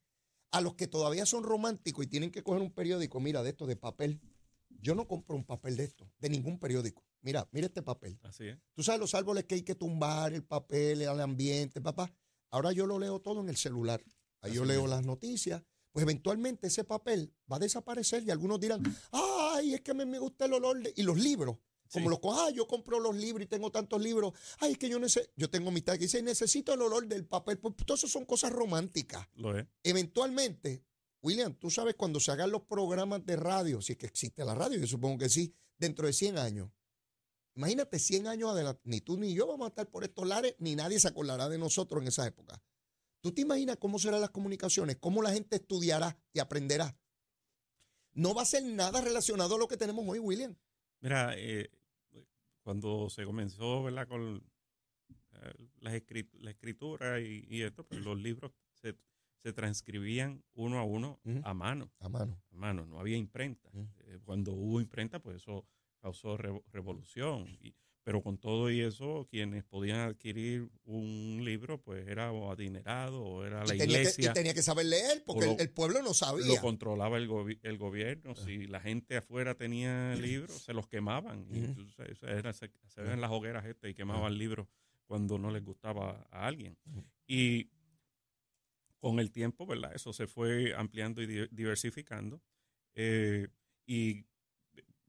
A 0.51 0.61
los 0.61 0.75
que 0.75 0.87
todavía 0.87 1.27
son 1.27 1.42
románticos 1.42 2.05
y 2.05 2.09
tienen 2.09 2.31
que 2.31 2.42
coger 2.42 2.62
un 2.62 2.73
periódico, 2.73 3.21
mira, 3.21 3.42
de 3.42 3.51
esto 3.51 3.66
de 3.66 3.77
papel. 3.77 4.21
Yo 4.69 4.95
no 4.95 5.07
compro 5.07 5.37
un 5.37 5.45
papel 5.45 5.77
de 5.77 5.85
esto, 5.85 6.11
de 6.19 6.31
ningún 6.31 6.59
periódico. 6.59 7.05
Mira, 7.21 7.49
mira 7.53 7.66
este 7.66 7.83
papel. 7.83 8.19
Así 8.23 8.47
es. 8.47 8.59
Tú 8.73 8.83
sabes 8.83 9.01
los 9.01 9.14
árboles 9.14 9.45
que 9.45 9.57
hay 9.57 9.62
que 9.62 9.75
tumbar, 9.75 10.33
el 10.33 10.45
papel, 10.45 11.03
el 11.03 11.21
ambiente, 11.21 11.81
papá. 11.81 12.11
Ahora 12.51 12.73
yo 12.73 12.87
lo 12.87 12.99
leo 12.99 13.21
todo 13.21 13.40
en 13.40 13.49
el 13.49 13.57
celular. 13.57 14.03
Ahí 14.40 14.55
yo 14.55 14.64
leo 14.64 14.87
las 14.87 15.05
noticias. 15.05 15.62
Pues 15.92 16.03
eventualmente 16.03 16.66
ese 16.66 16.85
papel 16.85 17.35
va 17.51 17.57
a 17.57 17.61
desaparecer 17.61 18.23
y 18.23 18.31
algunos 18.31 18.61
dirán, 18.61 18.83
ay, 19.57 19.75
es 19.75 19.81
que 19.83 19.95
me, 19.95 20.07
me 20.07 20.19
gusta 20.19 20.45
el 20.47 20.53
olor 20.55 20.83
de... 20.83 20.92
Y 20.97 21.03
los 21.03 21.19
libros, 21.19 21.57
como 21.92 22.07
Sí. 22.07 22.11
los, 22.11 22.19
co- 22.21 22.35
ah, 22.35 22.51
yo 22.51 22.66
compro 22.66 22.99
los 23.01 23.14
libros 23.16 23.45
y 23.45 23.47
tengo 23.49 23.71
tantos 23.71 24.01
libros. 24.03 24.33
Ay, 24.59 24.73
es 24.73 24.79
que 24.79 24.88
yo 24.88 24.99
necesito, 24.99 25.33
yo 25.37 25.49
tengo 25.51 25.71
mitad 25.71 25.92
que 25.95 26.01
dice, 26.01 26.23
necesito 26.23 26.73
el 26.75 26.83
olor 26.83 27.07
del 27.07 27.25
papel. 27.27 27.59
Pues 27.59 27.75
todo 27.87 27.95
eso 27.97 28.09
son 28.09 28.25
cosas 28.25 28.53
románticas. 28.53 29.27
Lo 29.35 29.57
es. 29.57 29.66
Eventualmente, 29.83 30.85
William, 31.23 31.55
tú 31.55 31.71
sabes 31.71 31.95
cuando 31.97 32.21
se 32.21 32.31
hagan 32.31 32.51
los 32.51 32.62
programas 32.62 33.25
de 33.25 33.37
radio, 33.37 33.81
si 33.83 33.92
es 33.92 33.99
que 33.99 34.07
existe 34.07 34.45
la 34.45 34.55
radio, 34.55 34.79
yo 34.79 34.87
supongo 34.87 35.19
que 35.19 35.29
sí, 35.29 35.55
dentro 35.79 36.07
de 36.07 36.12
100 36.12 36.38
años. 36.38 36.71
Imagínate 37.55 37.99
100 37.99 38.27
años 38.27 38.51
adelante, 38.51 38.83
ni 38.85 39.01
tú 39.01 39.16
ni 39.16 39.33
yo 39.33 39.47
vamos 39.47 39.66
a 39.66 39.69
estar 39.71 39.88
por 39.90 40.05
estos 40.05 40.27
lares, 40.27 40.55
ni 40.59 40.77
nadie 40.77 41.01
se 41.01 41.09
acordará 41.09 41.49
de 41.49 41.57
nosotros 41.59 42.03
en 42.03 42.09
esa 42.09 42.27
época. 42.27 42.62
¿Tú 43.23 43.33
te 43.33 43.40
imaginas 43.40 43.79
cómo 43.79 43.99
serán 43.99 44.21
las 44.21 44.31
comunicaciones? 44.31 44.97
¿Cómo 45.01 45.23
la 45.23 45.33
gente 45.33 45.57
estudiará 45.57 46.19
y 46.35 46.38
aprenderá? 46.38 46.97
No 48.16 48.35
va 48.35 48.42
a 48.42 48.46
ser 48.46 48.64
nada 48.64 49.00
relacionado 49.00 49.55
a 49.55 49.59
lo 49.59 49.68
que 49.68 49.76
tenemos 49.76 50.05
hoy, 50.09 50.18
William. 50.18 50.55
Mira, 51.00 51.35
eh, 51.37 51.70
cuando 52.62 53.09
se 53.11 53.24
comenzó, 53.24 53.83
¿verdad? 53.85 54.09
Con 54.09 54.42
eh, 55.35 55.52
las 55.81 55.94
escrit- 55.94 56.33
la 56.40 56.50
escritura 56.50 57.20
y, 57.20 57.46
y 57.48 57.62
esto, 57.62 57.85
pues 57.87 58.02
los 58.05 58.18
libros 58.20 58.52
se, 58.72 58.96
se 59.42 59.52
transcribían 59.52 60.42
uno 60.55 60.79
a 60.79 60.85
uno 60.85 61.20
a 61.44 61.55
mano, 61.55 61.92
A 62.00 62.09
mano. 62.09 62.42
a 62.50 62.57
mano, 62.57 62.87
no 62.87 62.98
había 62.98 63.16
imprenta. 63.16 63.70
Eh, 64.07 64.18
cuando 64.24 64.52
hubo 64.52 64.81
imprenta, 64.81 65.20
pues 65.20 65.37
eso 65.37 65.66
causó 66.00 66.37
revo- 66.38 66.64
revolución. 66.72 67.46
Y- 67.61 67.74
pero 68.07 68.23
con 68.23 68.38
todo 68.38 68.71
y 68.71 68.83
eso, 68.83 69.27
quienes 69.29 69.64
podían 69.64 69.99
adquirir 69.99 70.69
un 70.85 71.40
libro, 71.45 71.83
pues 71.83 72.07
era 72.07 72.31
o 72.31 72.53
adinerado 72.53 73.21
o 73.21 73.45
era 73.45 73.64
la 73.64 73.75
y, 73.75 73.79
tenía 73.79 73.97
que, 73.97 74.03
iglesia. 74.03 74.31
y 74.31 74.33
tenía 74.33 74.55
que 74.55 74.62
saber 74.62 74.87
leer 74.87 75.25
porque 75.27 75.47
lo- 75.47 75.53
el, 75.55 75.61
el 75.62 75.71
pueblo 75.71 76.01
no 76.03 76.14
sabía. 76.14 76.47
lo 76.47 76.61
controlaba 76.61 77.16
el, 77.16 77.29
gobi- 77.29 77.59
el 77.64 77.79
gobierno. 77.79 78.37
Si 78.37 78.69
la 78.69 78.79
gente 78.79 79.16
afuera 79.16 79.57
tenía 79.57 80.14
libros, 80.21 80.62
se 80.62 80.73
los 80.73 80.87
quemaban. 80.87 81.49
Y 81.51 81.59
Ujú. 81.59 81.64
entonces, 81.64 82.11
eso 82.11 82.29
era- 82.29 82.53
se, 82.53 82.71
se 82.87 83.03
ven 83.03 83.21
las 83.21 83.33
hogueras 83.33 83.66
este 83.66 83.90
y 83.90 83.95
quemaban 83.95 84.38
libros 84.38 84.69
cuando 85.07 85.37
no 85.37 85.51
les 85.51 85.64
gustaba 85.64 86.29
a 86.31 86.47
alguien. 86.47 86.79
Y 87.27 87.71
con 89.01 89.19
el 89.19 89.33
tiempo, 89.33 89.66
¿verdad? 89.66 89.92
Eso 89.97 90.12
se 90.12 90.29
fue 90.29 90.75
ampliando 90.77 91.23
y 91.23 91.27
di- 91.27 91.49
diversificando. 91.51 92.40
Eh, 92.95 93.49
y 93.85 94.25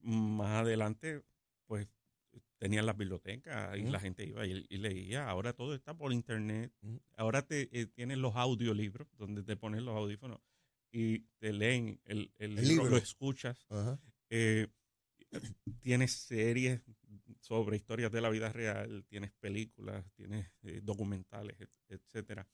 más 0.01 0.61
adelante, 0.63 1.21
pues 1.67 1.87
tenían 2.57 2.85
las 2.85 2.97
bibliotecas 2.97 3.77
y 3.77 3.83
la 3.83 3.99
gente 3.99 4.25
iba 4.25 4.45
y, 4.45 4.65
y 4.69 4.77
leía. 4.77 5.29
Ahora 5.29 5.53
todo 5.53 5.75
está 5.75 5.93
por 5.95 6.11
internet. 6.13 6.71
Ahora 7.15 7.41
te 7.43 7.69
eh, 7.79 7.87
tienen 7.87 8.21
los 8.21 8.35
audiolibros 8.35 9.07
donde 9.17 9.43
te 9.43 9.55
pones 9.55 9.81
los 9.83 9.95
audífonos 9.95 10.39
y 10.91 11.19
te 11.39 11.53
leen 11.53 11.99
el, 12.05 12.31
el 12.37 12.55
El 12.57 12.67
libro, 12.67 12.83
libro. 12.83 12.89
lo 12.91 12.97
escuchas. 12.97 13.67
Eh, 14.29 14.67
tienes 15.81 16.11
series 16.13 16.81
sobre 17.39 17.77
historias 17.77 18.11
de 18.11 18.21
la 18.21 18.29
vida 18.29 18.51
real, 18.51 19.05
tienes 19.09 19.31
películas, 19.39 20.05
tienes 20.15 20.49
eh, 20.63 20.81
documentales, 20.83 21.59
et- 21.59 21.69
etcétera. 21.89 22.47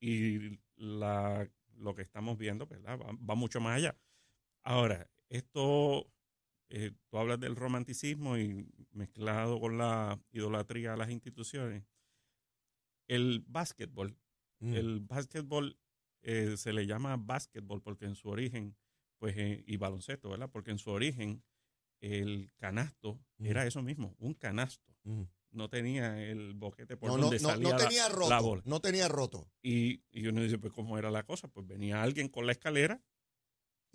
Y 0.00 0.58
la, 0.76 1.48
lo 1.76 1.94
que 1.94 2.02
estamos 2.02 2.36
viendo, 2.38 2.66
¿verdad? 2.66 2.98
Va, 2.98 3.12
va 3.12 3.34
mucho 3.34 3.60
más 3.60 3.76
allá. 3.76 3.96
Ahora, 4.62 5.08
esto, 5.28 6.12
eh, 6.70 6.92
tú 7.08 7.18
hablas 7.18 7.38
del 7.40 7.56
romanticismo 7.56 8.36
y 8.38 8.66
mezclado 8.92 9.60
con 9.60 9.78
la 9.78 10.20
idolatría 10.32 10.94
a 10.94 10.96
las 10.96 11.10
instituciones. 11.10 11.84
El 13.08 13.44
básquetbol, 13.46 14.16
Mm. 14.60 14.74
el 14.74 15.00
básquetbol 15.00 15.78
eh, 16.22 16.56
se 16.56 16.72
le 16.72 16.86
llama 16.86 17.16
básquetbol 17.18 17.82
porque 17.82 18.06
en 18.06 18.14
su 18.14 18.28
origen, 18.30 18.74
pues, 19.18 19.34
eh, 19.36 19.62
y 19.66 19.76
baloncesto, 19.76 20.30
¿verdad? 20.30 20.48
Porque 20.50 20.70
en 20.70 20.78
su 20.78 20.90
origen 20.90 21.42
el 22.00 22.50
canasto 22.56 23.20
Mm. 23.38 23.46
era 23.46 23.66
eso 23.66 23.82
mismo, 23.82 24.14
un 24.18 24.32
canasto. 24.34 24.94
Mm. 25.04 25.22
No 25.50 25.68
tenía 25.68 26.18
el 26.22 26.54
boquete 26.54 26.96
por 26.96 27.10
No, 27.10 27.18
donde 27.18 27.38
no, 27.40 27.48
salía 27.50 27.68
no 27.70 27.76
la- 27.78 27.84
tenía 27.88 28.08
la, 28.08 28.14
roto. 28.14 28.42
bola. 28.42 28.62
No 28.64 28.80
tenía 28.80 29.06
roto. 29.08 29.50
Y, 29.62 30.02
y 30.10 30.26
uno 30.26 30.42
dice, 30.42 30.58
pues, 30.58 30.72
¿cómo 30.72 30.96
era 30.98 31.10
la 31.10 31.24
cosa? 31.24 31.46
Pues 31.48 31.66
venía 31.66 32.02
alguien 32.02 32.28
con 32.28 32.46
la 32.46 32.52
escalera 32.52 33.02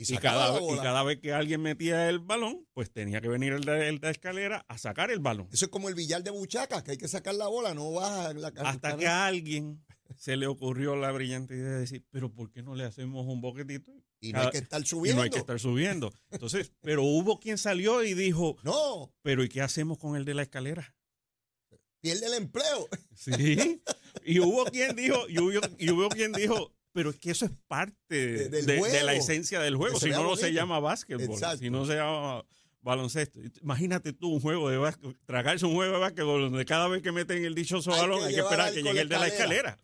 Y, 0.02 0.14
y 0.14 0.18
cada, 0.18 0.58
y 0.62 0.78
cada 0.78 1.04
vez 1.04 1.20
que 1.20 1.34
alguien 1.34 1.62
metía 1.62 2.08
el 2.08 2.20
balón, 2.20 2.66
pues 2.74 2.90
tenía 2.90 3.20
que 3.20 3.28
venir 3.28 3.52
el 3.52 3.66
de, 3.66 3.90
el 3.90 4.00
de 4.00 4.10
escalera 4.12 4.64
a 4.70 4.78
sacar 4.78 5.12
el 5.12 5.20
balón. 5.20 5.50
Eso 5.52 5.66
es 5.66 5.72
como 5.72 5.90
el 5.90 5.96
billar 5.96 6.24
de 6.24 6.32
buchaca, 6.32 6.82
que 6.86 6.92
hay 6.92 6.98
que 6.98 7.10
sacar 7.10 7.36
la 7.36 7.48
bola, 7.48 7.74
no 7.74 7.92
baja 7.92 8.32
la 8.34 8.48
Hasta 8.64 8.96
que 8.96 9.08
a 9.08 9.26
alguien 9.26 9.86
se 10.16 10.38
le 10.38 10.48
ocurrió 10.48 10.96
la 10.96 11.12
brillante 11.12 11.54
idea 11.54 11.72
de 11.72 11.80
decir, 11.82 12.06
pero 12.12 12.34
¿por 12.34 12.50
qué 12.50 12.64
no 12.64 12.76
le 12.76 12.86
hacemos 12.86 13.26
un 13.28 13.42
boquetito? 13.42 13.92
Y 14.22 14.32
no 14.32 14.40
hay 14.40 14.52
que 14.52 14.60
estar 14.60 14.82
Y 14.82 14.86
subiendo. 14.86 15.18
no 15.20 15.24
hay 15.24 15.30
que 15.32 15.40
estar 15.40 15.60
subiendo. 15.60 16.14
Entonces, 16.32 16.72
pero 16.80 17.04
hubo 17.04 17.42
quien 17.42 17.58
salió 17.58 18.02
y 18.02 18.14
dijo, 18.14 18.56
No, 18.64 19.14
pero 19.22 19.44
¿y 19.44 19.50
qué 19.50 19.62
hacemos 19.62 19.98
con 19.98 20.16
el 20.16 20.24
de 20.24 20.34
la 20.34 20.44
escalera? 20.44 20.96
pierde 22.02 22.28
el 22.28 22.34
empleo. 22.36 22.88
Sí. 23.14 23.82
Y 24.24 24.40
hubo 24.40 24.64
quien 24.66 24.96
dijo, 24.96 25.28
y 25.28 25.40
hubo, 25.40 25.60
y 25.78 25.90
hubo 25.92 26.08
quien 26.08 26.32
dijo, 26.32 26.74
pero 27.00 27.12
es 27.12 27.16
que 27.18 27.32
eso 27.32 27.46
es 27.46 27.52
parte 27.66 27.98
De- 28.16 28.50
del 28.50 28.66
de, 28.66 28.74
de 28.74 28.80
juego. 28.80 29.06
la 29.06 29.14
esencia 29.14 29.62
del 29.62 29.78
juego. 29.78 29.98
Si 30.02 30.10
no, 30.10 30.22
no 30.22 30.36
se 30.36 30.48
bonito. 30.48 30.60
llama 30.60 30.80
básquetbol. 30.82 31.24
Exacto. 31.36 31.60
Si 31.60 31.70
no 31.70 31.86
se 31.86 31.96
llama 31.96 32.44
baloncesto. 32.82 33.40
Imagínate 33.62 34.12
tú 34.12 34.28
un 34.34 34.42
juego 34.42 34.70
de 34.70 34.76
básquetbol, 34.78 35.18
tragarse 35.26 35.66
un 35.66 35.76
juego 35.76 35.94
de 35.94 36.00
básquetbol 36.00 36.42
donde 36.52 36.66
cada 36.66 36.90
vez 36.90 37.02
que 37.02 37.14
meten 37.14 37.46
el 37.46 37.56
dichoso 37.56 37.94
Hay 37.94 38.02
balón 38.02 38.20
que 38.20 38.26
hay 38.26 38.34
que 38.36 38.42
esperar 38.42 38.74
que 38.74 38.84
llegue 38.84 39.00
el 39.00 39.08
de 39.08 39.18
la 39.18 39.28
escalera. 39.28 39.78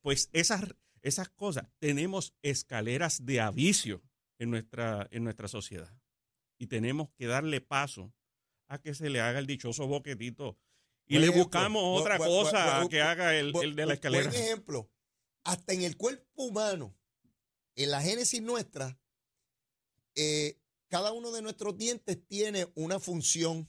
Pues 0.00 0.30
esas, 0.32 0.62
esas 1.02 1.28
cosas, 1.28 1.66
tenemos 1.80 2.32
escaleras 2.42 3.26
de 3.26 3.40
avicio 3.42 4.02
en 4.38 4.50
nuestra, 4.50 5.06
en 5.10 5.24
nuestra 5.24 5.48
sociedad. 5.48 5.92
Y 6.58 6.66
tenemos 6.68 7.10
que 7.18 7.26
darle 7.26 7.60
paso 7.60 8.10
a 8.68 8.78
que 8.78 8.94
se 8.94 9.10
le 9.10 9.20
haga 9.20 9.38
el 9.38 9.46
dichoso 9.46 9.86
boquetito. 9.86 10.56
Y 11.06 11.16
Buen 11.16 11.20
le 11.20 11.26
ejemplo. 11.26 11.44
buscamos 11.44 11.82
Bu- 11.82 12.00
otra 12.00 12.18
bu- 12.18 12.24
cosa 12.26 12.82
bu- 12.82 12.88
que 12.88 13.02
haga 13.02 13.34
el, 13.36 13.52
de 13.52 13.84
la 13.84 13.92
escalera. 13.92 14.30
Buen 14.30 14.42
ejemplo. 14.42 14.90
Hasta 15.44 15.72
en 15.72 15.82
el 15.82 15.96
cuerpo 15.96 16.44
humano, 16.44 16.96
en 17.76 17.90
la 17.90 18.00
génesis 18.00 18.42
nuestra, 18.42 18.98
eh, 20.14 20.58
cada 20.88 21.12
uno 21.12 21.32
de 21.32 21.42
nuestros 21.42 21.76
dientes 21.76 22.18
tiene 22.26 22.70
una 22.74 22.98
función 22.98 23.68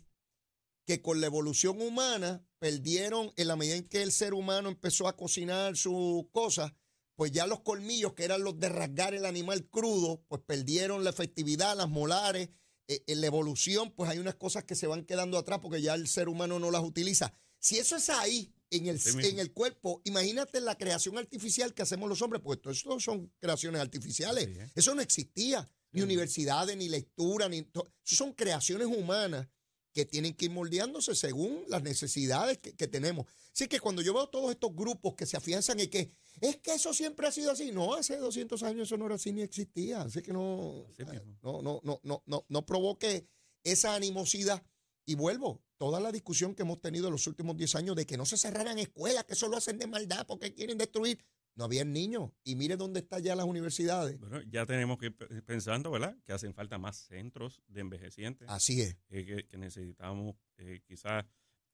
que 0.85 1.01
con 1.01 1.19
la 1.19 1.27
evolución 1.27 1.81
humana 1.81 2.47
perdieron 2.59 3.31
en 3.35 3.47
la 3.47 3.55
medida 3.55 3.75
en 3.75 3.89
que 3.89 4.03
el 4.03 4.11
ser 4.11 4.33
humano 4.33 4.69
empezó 4.69 5.07
a 5.07 5.17
cocinar 5.17 5.75
sus 5.75 6.29
cosas, 6.31 6.73
pues 7.15 7.31
ya 7.31 7.47
los 7.47 7.61
colmillos, 7.61 8.13
que 8.13 8.25
eran 8.25 8.43
los 8.43 8.59
de 8.59 8.69
rasgar 8.69 9.13
el 9.13 9.25
animal 9.25 9.67
crudo, 9.69 10.23
pues 10.27 10.41
perdieron 10.45 11.03
la 11.03 11.09
efectividad, 11.09 11.75
las 11.75 11.89
molares. 11.89 12.49
eh, 12.87 13.03
en 13.07 13.19
la 13.19 13.27
evolución, 13.27 13.91
pues 13.95 14.09
hay 14.11 14.19
unas 14.19 14.35
cosas 14.35 14.63
que 14.63 14.75
se 14.75 14.85
van 14.85 15.05
quedando 15.05 15.39
atrás 15.39 15.59
porque 15.59 15.81
ya 15.81 15.95
el 15.95 16.07
ser 16.07 16.29
humano 16.29 16.59
no 16.59 16.69
las 16.69 16.83
utiliza. 16.83 17.33
Si 17.57 17.79
eso 17.79 17.95
es 17.95 18.09
ahí, 18.09 18.53
en 18.77 18.87
el, 18.87 18.99
en 19.23 19.39
el 19.39 19.51
cuerpo, 19.51 20.01
imagínate 20.05 20.61
la 20.61 20.77
creación 20.77 21.17
artificial 21.17 21.73
que 21.73 21.81
hacemos 21.81 22.09
los 22.09 22.21
hombres, 22.21 22.41
pues 22.43 22.61
todo 22.61 22.73
eso 22.73 22.99
son 22.99 23.31
creaciones 23.39 23.81
artificiales. 23.81 24.49
Eso 24.75 24.95
no 24.95 25.01
existía, 25.01 25.67
ni 25.91 26.01
universidades, 26.01 26.75
ni 26.75 26.89
lectura, 26.89 27.49
ni 27.49 27.59
eso 27.59 27.87
son 28.03 28.33
creaciones 28.33 28.87
humanas 28.87 29.47
que 29.93 30.05
tienen 30.05 30.33
que 30.33 30.45
ir 30.45 30.51
moldeándose 30.51 31.15
según 31.15 31.63
las 31.69 31.81
necesidades 31.81 32.57
que, 32.57 32.75
que 32.75 32.87
tenemos. 32.87 33.25
Así 33.53 33.69
que 33.69 33.79
cuando 33.79 34.01
yo 34.01 34.13
veo 34.13 34.27
todos 34.27 34.51
estos 34.51 34.75
grupos 34.75 35.15
que 35.15 35.25
se 35.25 35.37
afianzan 35.37 35.79
en 35.79 35.89
que 35.89 36.11
es 36.41 36.57
que 36.57 36.73
eso 36.73 36.93
siempre 36.93 37.27
ha 37.27 37.31
sido 37.31 37.51
así, 37.51 37.71
no, 37.71 37.93
hace 37.93 38.17
200 38.17 38.61
años 38.63 38.89
eso 38.89 38.97
no 38.97 39.05
era 39.05 39.15
así 39.15 39.31
ni 39.31 39.41
existía, 39.41 40.01
así 40.01 40.21
que 40.21 40.33
no, 40.33 40.85
Así 40.91 41.05
mismo. 41.05 41.37
no, 41.41 41.61
no, 41.61 41.79
no, 41.83 42.01
no, 42.03 42.23
no, 42.25 42.45
no 42.49 42.65
provoque 42.65 43.25
esa 43.63 43.95
animosidad. 43.95 44.61
Y 45.05 45.15
vuelvo, 45.15 45.61
toda 45.77 45.99
la 45.99 46.11
discusión 46.11 46.55
que 46.55 46.63
hemos 46.63 46.81
tenido 46.81 47.07
en 47.07 47.11
los 47.13 47.27
últimos 47.27 47.55
10 47.57 47.75
años 47.75 47.95
de 47.95 48.05
que 48.05 48.17
no 48.17 48.25
se 48.25 48.37
cerraran 48.37 48.79
escuelas, 48.79 49.23
que 49.25 49.33
eso 49.33 49.47
lo 49.47 49.57
hacen 49.57 49.77
de 49.77 49.87
maldad 49.87 50.25
porque 50.27 50.53
quieren 50.53 50.77
destruir. 50.77 51.23
No 51.57 51.63
había 51.65 51.85
niños. 51.85 52.31
Y 52.43 52.55
mire 52.55 52.75
dónde 52.75 52.99
están 52.99 53.23
ya 53.23 53.33
las 53.35 53.45
universidades. 53.45 54.19
Bueno, 54.19 54.41
ya 54.41 54.65
tenemos 54.65 54.97
que 54.97 55.05
ir 55.05 55.15
pe- 55.15 55.41
pensando, 55.43 55.89
¿verdad? 55.89 56.17
Que 56.25 56.33
hacen 56.33 56.53
falta 56.53 56.77
más 56.77 56.97
centros 56.97 57.61
de 57.67 57.79
envejecientes. 57.81 58.49
Así 58.49 58.81
es. 58.81 58.97
eh, 59.09 59.25
que, 59.25 59.47
que 59.47 59.57
necesitamos 59.57 60.35
eh, 60.57 60.81
quizás 60.85 61.23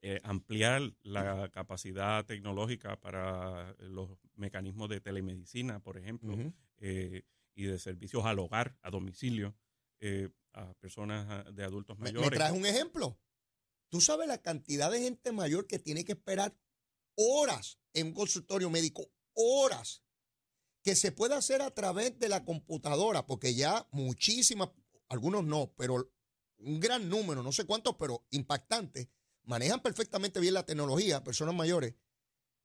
eh, 0.03 0.19
ampliar 0.23 0.81
la 1.01 1.49
capacidad 1.49 2.23
tecnológica 2.25 2.99
para 2.99 3.73
los 3.79 4.09
mecanismos 4.35 4.87
de 4.89 4.99
telemedicina, 4.99 5.79
por 5.79 5.97
ejemplo, 5.97 6.35
eh, 6.77 7.23
y 7.55 7.63
de 7.63 7.79
servicios 7.79 8.23
al 8.25 8.37
hogar, 8.39 8.77
a 8.81 8.91
domicilio, 8.91 9.55
eh, 9.99 10.29
a 10.53 10.73
personas 10.75 11.53
de 11.55 11.63
adultos 11.63 11.97
¿Me, 11.97 12.11
me 12.11 12.19
mayores. 12.19 12.37
traes 12.37 12.53
un 12.53 12.65
ejemplo? 12.65 13.19
Tú 13.89 14.01
sabes 14.01 14.27
la 14.27 14.41
cantidad 14.41 14.89
de 14.91 15.01
gente 15.01 15.31
mayor 15.31 15.67
que 15.67 15.79
tiene 15.79 16.05
que 16.05 16.13
esperar 16.13 16.57
horas 17.15 17.79
en 17.93 18.07
un 18.07 18.13
consultorio 18.13 18.69
médico, 18.69 19.05
horas, 19.33 20.03
que 20.83 20.95
se 20.95 21.11
puede 21.11 21.35
hacer 21.35 21.61
a 21.61 21.71
través 21.71 22.17
de 22.17 22.29
la 22.29 22.43
computadora, 22.43 23.25
porque 23.25 23.53
ya 23.53 23.87
muchísimas, 23.91 24.69
algunos 25.09 25.43
no, 25.43 25.73
pero 25.77 26.11
un 26.57 26.79
gran 26.79 27.09
número, 27.09 27.43
no 27.43 27.51
sé 27.51 27.65
cuántos, 27.65 27.95
pero 27.97 28.25
impactantes, 28.31 29.09
manejan 29.43 29.81
perfectamente 29.81 30.39
bien 30.39 30.53
la 30.53 30.65
tecnología, 30.65 31.23
personas 31.23 31.53
mayores, 31.55 31.95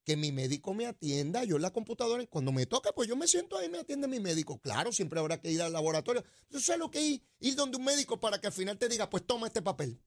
que 0.07 0.17
mi 0.17 0.31
médico 0.31 0.73
me 0.73 0.87
atienda, 0.87 1.43
yo 1.43 1.57
en 1.57 1.63
la 1.63 1.73
computadora, 1.73 2.25
cuando 2.29 2.53
me 2.53 2.65
toca, 2.65 2.93
pues 2.93 3.09
yo 3.09 3.17
me 3.17 3.27
siento 3.27 3.59
ahí 3.59 3.67
y 3.67 3.71
me 3.71 3.79
atiende 3.79 4.07
mi 4.07 4.21
médico. 4.21 4.61
Claro, 4.61 4.93
siempre 4.93 5.19
habrá 5.19 5.41
que 5.41 5.51
ir 5.51 5.61
al 5.61 5.73
laboratorio. 5.73 6.23
Yo 6.49 6.61
sé 6.61 6.79
lo 6.79 6.93
que 6.93 7.01
ir, 7.01 7.23
ir 7.41 7.57
donde 7.57 7.77
un 7.77 7.85
médico 7.85 8.21
para 8.21 8.41
que 8.41 8.47
al 8.47 8.53
final 8.53 8.79
te 8.79 8.89
diga, 8.89 9.11
pues 9.11 9.27
toma 9.27 9.49
este 9.49 9.63
papel. 9.63 10.01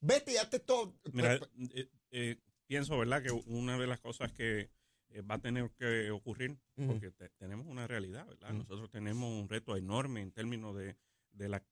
Vete 0.00 0.34
y 0.34 0.36
hazte 0.36 0.60
todo. 0.60 0.96
Mira, 1.12 1.40
eh, 1.74 1.90
eh, 2.12 2.36
pienso, 2.68 2.96
¿verdad?, 2.96 3.20
que 3.20 3.32
una 3.32 3.76
de 3.76 3.88
las 3.88 3.98
cosas 3.98 4.30
que 4.32 4.70
eh, 5.08 5.22
va 5.22 5.34
a 5.34 5.40
tener 5.40 5.72
que 5.72 6.12
ocurrir, 6.12 6.56
porque 6.76 7.10
te- 7.10 7.30
tenemos 7.30 7.66
una 7.66 7.88
realidad, 7.88 8.26
¿verdad? 8.28 8.52
Nosotros 8.52 8.88
tenemos 8.90 9.28
un 9.28 9.48
reto 9.48 9.76
enorme 9.76 10.20
en 10.22 10.30
términos 10.30 10.76
de, 10.76 10.96
de 11.32 11.48
la, 11.48 11.66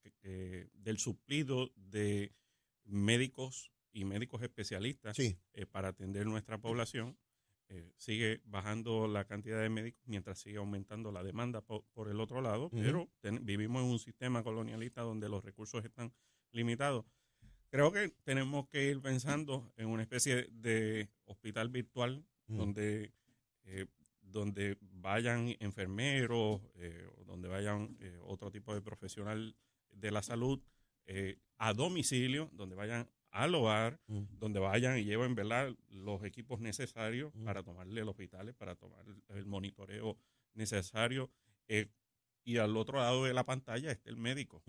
del 0.73 0.99
suplido 0.99 1.71
de 1.77 2.35
médicos 2.83 3.71
y 3.93 4.05
médicos 4.05 4.43
especialistas 4.43 5.17
sí, 5.17 5.39
para 5.71 5.91
atender 5.91 6.27
nuestra 6.27 6.59
población. 6.59 7.17
Eh, 7.77 7.93
sigue 7.97 8.41
bajando 8.45 9.09
la 9.09 9.25
cantidad 9.25 9.61
de 9.61 9.69
médicos 9.69 10.01
mientras 10.07 10.39
sigue 10.39 10.59
aumentando 10.59 11.11
la 11.11 11.25
demanda 11.25 11.61
po- 11.61 11.85
por, 11.93 12.09
el 12.09 12.21
otro 12.21 12.41
lado, 12.41 12.71
pero 12.83 13.09
ten- 13.21 13.45
vivimos 13.45 13.83
en 13.83 13.89
un 13.91 13.99
sistema 13.99 14.45
colonialista 14.45 15.01
donde 15.03 15.29
los 15.29 15.45
recursos 15.45 15.85
están 15.85 16.13
limitados. 16.53 17.05
Creo 17.71 17.91
que 17.91 18.11
tenemos 18.23 18.69
que 18.69 18.91
ir 18.91 19.01
pensando 19.01 19.73
en 19.77 19.89
una 19.89 20.03
especie 20.03 20.47
de 20.53 21.09
hospital 21.25 21.69
virtual 21.71 22.25
donde 22.47 23.13
eh, 23.65 23.87
donde 24.21 24.77
vayan 24.81 25.57
enfermeros, 25.61 26.61
eh, 26.77 27.09
donde 27.27 27.49
vayan 27.49 27.97
eh, 28.01 28.19
otro 28.23 28.51
tipo 28.51 28.73
de 28.75 28.83
profesional 28.83 29.57
de 29.91 30.11
la 30.11 30.23
salud 30.23 30.61
a 31.59 31.73
domicilio, 31.75 32.49
donde 32.53 32.75
vayan 32.77 33.09
al 33.35 33.55
hogar, 33.55 34.01
Mm. 34.07 34.23
donde 34.39 34.61
vayan 34.61 34.97
y 34.99 35.05
lleven 35.05 35.35
¿verdad? 35.35 35.75
los 35.91 36.23
equipos 36.25 36.61
necesarios 36.61 37.35
Mm. 37.35 37.45
para 37.45 37.63
tomarle 37.63 38.01
los 38.03 38.11
hospitales, 38.11 38.55
para 38.55 38.77
tomar 38.77 39.05
el 39.29 39.47
monitoreo 39.47 40.17
necesario. 40.55 41.31
eh, 41.69 41.89
y 42.47 42.59
al 42.59 42.77
otro 42.77 42.99
lado 42.99 43.25
de 43.25 43.33
la 43.33 43.45
pantalla 43.45 43.91
esté 43.91 44.11
el 44.11 44.19
médico 44.19 44.63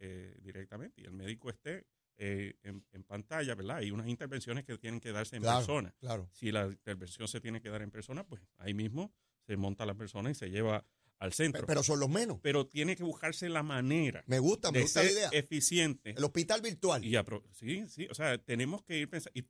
eh, 0.00 0.36
directamente 0.42 1.00
y 1.00 1.04
el 1.04 1.12
médico 1.12 1.48
esté 1.48 1.86
eh, 2.22 2.54
en, 2.64 2.84
en 2.90 3.04
pantalla, 3.04 3.54
¿verdad? 3.54 3.76
Hay 3.78 3.92
unas 3.92 4.08
intervenciones 4.08 4.64
que 4.64 4.76
tienen 4.78 4.98
que 5.00 5.12
darse 5.12 5.36
en 5.36 5.42
Claro, 5.42 5.58
persona. 5.58 5.94
Claro. 6.00 6.28
Si 6.32 6.50
la 6.50 6.66
intervención 6.66 7.28
se 7.28 7.40
tiene 7.40 7.60
que 7.62 7.70
dar 7.70 7.82
en 7.82 7.90
persona, 7.92 8.24
pues 8.26 8.42
ahí 8.58 8.74
mismo 8.74 9.12
se 9.46 9.56
monta 9.56 9.86
la 9.86 9.94
persona 9.94 10.28
y 10.30 10.34
se 10.34 10.50
lleva 10.50 10.84
al 11.20 11.32
centro. 11.32 11.60
Pe- 11.62 11.66
Pero 11.68 11.82
son 11.84 12.00
los 12.00 12.08
menos. 12.08 12.38
Pero 12.42 12.66
tiene 12.66 12.96
que 12.96 13.04
buscarse 13.04 13.48
la 13.48 13.62
manera 13.62 14.24
Me 14.26 14.38
gusta, 14.40 14.72
me 14.72 14.78
de 14.78 14.82
gusta 14.84 15.02
la 15.04 15.10
idea. 15.12 15.28
eficiente. 15.32 16.10
El 16.16 16.24
hospital 16.24 16.60
virtual. 16.60 17.04
Y 17.04 17.14
sí, 17.52 17.84
sí, 17.88 18.08
o 18.10 18.14
sea, 18.14 18.36
tenemos 18.38 18.82
que 18.82 18.98
ir 18.98 19.08
pensando. 19.08 19.38
Y 19.38 19.46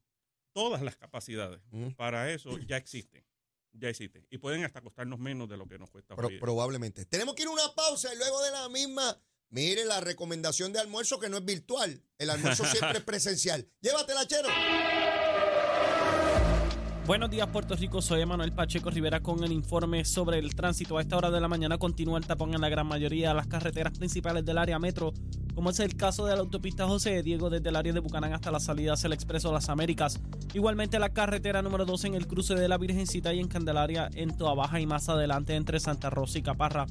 todas 0.53 0.83
las 0.83 0.97
capacidades 0.97 1.61
para 1.97 2.31
eso 2.33 2.59
ya 2.59 2.77
existen. 2.77 3.25
Ya 3.73 3.89
existen. 3.89 4.27
Y 4.31 4.39
pueden 4.39 4.65
hasta 4.65 4.81
costarnos 4.81 5.19
menos 5.21 5.49
de 5.49 5.57
lo 5.57 5.67
que 5.69 5.79
nos 5.79 5.91
cuesta 5.91 6.17
Pro- 6.17 6.27
hoy. 6.29 6.39
probablemente. 6.41 7.05
Tenemos 7.07 7.35
que 7.37 7.43
ir 7.43 7.49
a 7.49 7.53
una 7.53 7.73
pausa 7.75 8.13
y 8.13 8.19
luego 8.19 8.43
de 8.43 8.51
la 8.51 8.69
misma, 8.69 9.17
mire 9.51 9.85
la 9.85 10.01
recomendación 10.01 10.73
de 10.73 10.81
almuerzo 10.81 11.21
que 11.21 11.29
no 11.29 11.37
es 11.39 11.45
virtual. 11.45 12.03
El 12.19 12.31
almuerzo 12.31 12.65
siempre 12.67 12.99
es 12.99 13.05
presencial. 13.05 13.69
Llévatela, 13.81 14.27
chero. 14.27 14.49
Buenos 17.11 17.29
días, 17.29 17.49
Puerto 17.49 17.75
Rico. 17.75 18.01
Soy 18.01 18.21
Emanuel 18.21 18.53
Pacheco 18.53 18.89
Rivera 18.89 19.19
con 19.19 19.43
el 19.43 19.51
informe 19.51 20.05
sobre 20.05 20.39
el 20.39 20.55
tránsito. 20.55 20.97
A 20.97 21.01
esta 21.01 21.17
hora 21.17 21.29
de 21.33 21.41
la 21.41 21.49
mañana 21.49 21.77
continúa 21.77 22.19
el 22.19 22.25
tapón 22.25 22.55
en 22.55 22.61
la 22.61 22.69
gran 22.69 22.87
mayoría 22.87 23.31
de 23.31 23.35
las 23.35 23.49
carreteras 23.49 23.99
principales 23.99 24.45
del 24.45 24.59
área 24.59 24.79
metro, 24.79 25.13
como 25.57 25.71
es 25.71 25.81
el 25.81 25.97
caso 25.97 26.25
de 26.25 26.35
la 26.35 26.41
autopista 26.43 26.87
José 26.87 27.11
de 27.11 27.25
Diego 27.25 27.51
desde 27.51 27.69
el 27.69 27.75
área 27.75 27.93
de 27.93 27.99
Bucanán 27.99 28.33
hasta 28.33 28.53
la 28.53 28.61
salida 28.61 28.93
hacia 28.93 29.09
el 29.09 29.15
Expreso 29.15 29.53
Las 29.53 29.69
Américas. 29.69 30.21
Igualmente 30.55 31.01
la 31.01 31.09
carretera 31.09 31.63
número 31.63 31.85
2 31.85 32.05
en 32.05 32.15
el 32.15 32.29
cruce 32.29 32.55
de 32.55 32.69
la 32.69 32.79
Virgencita 32.79 33.35
y 33.35 33.41
en 33.41 33.49
Candelaria 33.49 34.09
en 34.15 34.37
Toa 34.37 34.55
Baja 34.55 34.79
y 34.79 34.87
más 34.87 35.09
adelante 35.09 35.57
entre 35.57 35.81
Santa 35.81 36.11
Rosa 36.11 36.39
y 36.39 36.43
Caparra. 36.43 36.87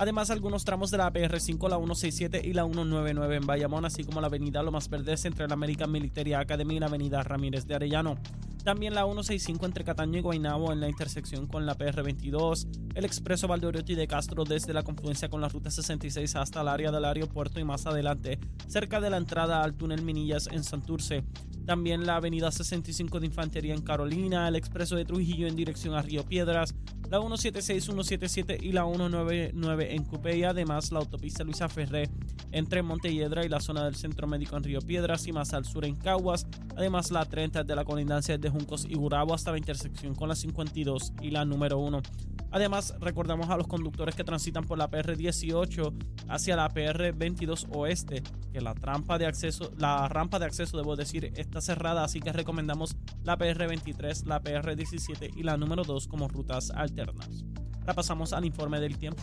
Además, 0.00 0.30
algunos 0.30 0.64
tramos 0.64 0.92
de 0.92 0.98
la 0.98 1.12
PR5, 1.12 1.68
la 1.68 1.76
167 1.76 2.42
y 2.44 2.52
la 2.52 2.62
199 2.62 3.34
en 3.34 3.46
Bayamón, 3.46 3.84
así 3.84 4.04
como 4.04 4.20
la 4.20 4.28
avenida 4.28 4.62
Lomas 4.62 4.88
Verdes 4.88 5.24
entre 5.24 5.48
la 5.48 5.54
American 5.54 5.90
Military 5.90 6.34
Academy 6.34 6.76
y 6.76 6.78
la 6.78 6.86
avenida 6.86 7.24
Ramírez 7.24 7.66
de 7.66 7.74
Arellano. 7.74 8.16
También 8.62 8.94
la 8.94 9.02
165 9.02 9.66
entre 9.66 9.82
Cataño 9.82 10.18
y 10.18 10.22
Guaynabo 10.22 10.72
en 10.72 10.78
la 10.78 10.88
intersección 10.88 11.48
con 11.48 11.66
la 11.66 11.76
PR22, 11.76 12.68
el 12.94 13.04
expreso 13.04 13.48
Valdoriotti 13.48 13.96
de 13.96 14.06
Castro 14.06 14.44
desde 14.44 14.72
la 14.72 14.84
confluencia 14.84 15.28
con 15.28 15.40
la 15.40 15.48
ruta 15.48 15.70
66 15.70 16.36
hasta 16.36 16.60
el 16.60 16.68
área 16.68 16.92
del 16.92 17.04
aeropuerto 17.04 17.58
y 17.58 17.64
más 17.64 17.86
adelante, 17.86 18.38
cerca 18.68 19.00
de 19.00 19.10
la 19.10 19.16
entrada 19.16 19.64
al 19.64 19.74
túnel 19.74 20.02
Minillas 20.02 20.48
en 20.52 20.62
Santurce. 20.62 21.24
También 21.66 22.06
la 22.06 22.16
avenida 22.16 22.52
65 22.52 23.18
de 23.18 23.26
Infantería 23.26 23.74
en 23.74 23.82
Carolina, 23.82 24.46
el 24.46 24.56
expreso 24.56 24.94
de 24.94 25.04
Trujillo 25.04 25.46
en 25.48 25.56
dirección 25.56 25.94
a 25.94 26.02
Río 26.02 26.24
Piedras, 26.24 26.74
la 27.10 27.18
176, 27.18 27.84
177 27.84 28.58
y 28.60 28.72
la 28.72 28.84
199 28.84 29.94
en 29.94 30.04
Cupé 30.04 30.36
y 30.36 30.44
además 30.44 30.92
la 30.92 30.98
autopista 30.98 31.42
Luisa 31.42 31.68
Ferré 31.68 32.10
entre 32.52 32.82
Montelledra 32.82 33.44
y 33.44 33.48
la 33.48 33.60
zona 33.60 33.84
del 33.84 33.94
Centro 33.94 34.26
Médico 34.26 34.56
en 34.56 34.64
Río 34.64 34.80
Piedras 34.80 35.26
y 35.26 35.32
más 35.32 35.54
al 35.54 35.64
sur 35.64 35.84
en 35.84 35.96
Caguas, 35.96 36.46
además 36.76 37.10
la 37.10 37.24
30 37.24 37.64
de 37.64 37.76
la 37.76 37.84
colindancia 37.84 38.36
de 38.36 38.50
Juncos 38.50 38.86
y 38.88 38.94
Gurabo 38.94 39.34
hasta 39.34 39.52
la 39.52 39.58
intersección 39.58 40.14
con 40.14 40.28
la 40.28 40.34
52 40.34 41.12
y 41.22 41.30
la 41.30 41.44
número 41.44 41.78
1. 41.78 42.02
Además, 42.50 42.94
recordamos 43.00 43.50
a 43.50 43.56
los 43.56 43.66
conductores 43.66 44.14
que 44.14 44.24
transitan 44.24 44.64
por 44.64 44.78
la 44.78 44.90
PR18 44.90 45.92
hacia 46.28 46.56
la 46.56 46.70
PR22 46.70 47.66
oeste, 47.70 48.22
que 48.52 48.60
la 48.60 48.74
trampa 48.74 49.18
de 49.18 49.26
acceso, 49.26 49.70
la 49.76 50.08
rampa 50.08 50.38
de 50.38 50.46
acceso, 50.46 50.76
debo 50.78 50.96
decir, 50.96 51.32
está 51.36 51.60
cerrada, 51.60 52.04
así 52.04 52.20
que 52.20 52.32
recomendamos 52.32 52.96
la 53.22 53.36
PR23, 53.36 54.24
la 54.24 54.42
PR17 54.42 55.32
y 55.36 55.42
la 55.42 55.56
número 55.58 55.84
2 55.84 56.08
como 56.08 56.28
rutas 56.28 56.70
alternas. 56.70 57.44
Ahora 57.80 57.94
pasamos 57.94 58.32
al 58.32 58.44
informe 58.44 58.80
del 58.80 58.96
tiempo. 58.96 59.22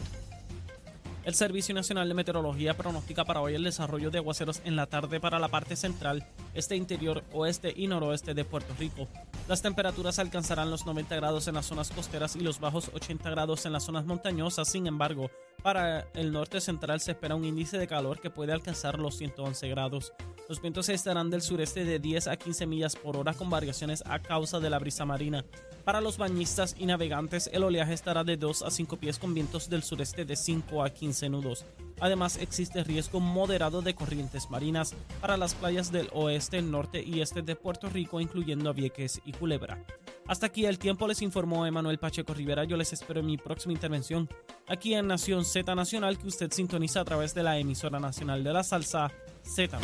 El 1.24 1.34
Servicio 1.34 1.74
Nacional 1.74 2.08
de 2.08 2.14
Meteorología 2.14 2.78
pronostica 2.78 3.26
para 3.26 3.42
hoy 3.42 3.56
el 3.56 3.64
desarrollo 3.64 4.12
de 4.12 4.20
aguaceros 4.20 4.62
en 4.64 4.76
la 4.76 4.86
tarde 4.86 5.20
para 5.20 5.40
la 5.40 5.48
parte 5.48 5.76
central, 5.76 6.24
este 6.54 6.76
interior, 6.76 7.24
oeste 7.34 7.74
y 7.76 7.88
noroeste 7.88 8.36
de 8.36 8.46
Puerto 8.46 8.76
Rico. 8.78 9.08
Las 9.48 9.62
temperaturas 9.62 10.18
alcanzarán 10.18 10.72
los 10.72 10.88
90 10.88 11.16
grados 11.18 11.48
en 11.48 11.54
las 11.54 11.68
zonas 11.68 11.92
costeras 11.92 12.36
y 12.36 12.40
los 12.40 12.60
bajos 12.60 12.90
80 12.92 13.30
grados 13.30 13.68
en 13.68 13.74
las 13.74 13.84
zonas 13.84 14.06
montañosas. 14.06 14.68
Sin 14.68 14.88
embargo, 14.88 15.30
para 15.62 16.08
el 16.16 16.32
norte 16.32 16.60
central 16.60 17.00
se 17.00 17.12
espera 17.12 17.36
un 17.36 17.46
índice 17.46 17.78
de 17.78 17.88
calor 17.88 18.20
que 18.20 18.32
puede 18.32 18.54
alcanzar 18.54 18.98
los 18.98 19.18
111 19.18 19.70
grados. 19.70 20.14
Los 20.50 20.62
vientos 20.62 20.90
estarán 20.90 21.30
del 21.30 21.44
sureste 21.44 21.86
de 21.86 22.00
10 22.00 22.28
a 22.28 22.38
15 22.38 22.66
millas 22.66 22.96
por 22.96 23.18
hora 23.18 23.36
con 23.36 23.52
variaciones 23.52 24.04
a 24.08 24.20
causa 24.20 24.60
de 24.60 24.72
la 24.72 24.80
brisa 24.80 25.06
marina. 25.06 25.46
Para 25.86 26.02
los 26.02 26.18
bañistas 26.18 26.76
y 26.80 26.88
navegantes, 26.88 27.48
el 27.54 27.64
oleaje 27.64 27.94
estará 27.94 28.24
de 28.24 28.38
2 28.38 28.64
a 28.64 28.72
5 28.72 28.98
pies 28.98 29.20
con 29.20 29.36
vientos 29.36 29.70
del 29.70 29.84
sureste 29.84 30.26
de 30.26 30.36
5 30.36 30.84
a 30.84 30.90
15 30.90 31.30
nudos. 31.30 31.64
Además, 32.00 32.38
existe 32.38 32.84
riesgo 32.84 33.20
moderado 33.20 33.84
de 33.84 33.94
corrientes 33.94 34.50
marinas 34.50 34.96
para 35.22 35.38
las 35.38 35.54
playas 35.54 35.92
del 35.92 36.10
oeste, 36.12 36.60
norte 36.64 37.04
y 37.04 37.22
este 37.22 37.44
de 37.44 37.56
Puerto 37.56 37.88
Rico, 37.88 38.20
incluyendo 38.20 38.74
Vieques 38.74 39.22
y 39.26 39.34
Culebra. 39.34 39.78
Hasta 40.26 40.48
aquí 40.48 40.66
el 40.66 40.80
tiempo, 40.80 41.08
les 41.08 41.22
informó 41.22 41.68
Emanuel 41.68 42.00
Pacheco 42.00 42.34
Rivera. 42.34 42.64
Yo 42.64 42.78
les 42.78 42.92
espero 42.92 43.20
en 43.20 43.28
mi 43.28 43.38
próxima 43.38 43.74
intervención 43.74 44.28
aquí 44.68 44.96
en 44.96 45.06
Nación 45.06 45.46
Z 45.46 45.76
Nacional, 45.76 46.18
que 46.18 46.28
usted 46.28 46.52
sintoniza 46.52 47.02
a 47.02 47.06
través 47.06 47.36
de 47.36 47.44
la 47.44 47.60
emisora 47.60 48.00
nacional 48.00 48.44
de 48.44 48.54
la 48.54 48.64
salsa 48.64 49.12
Z. 49.44 49.78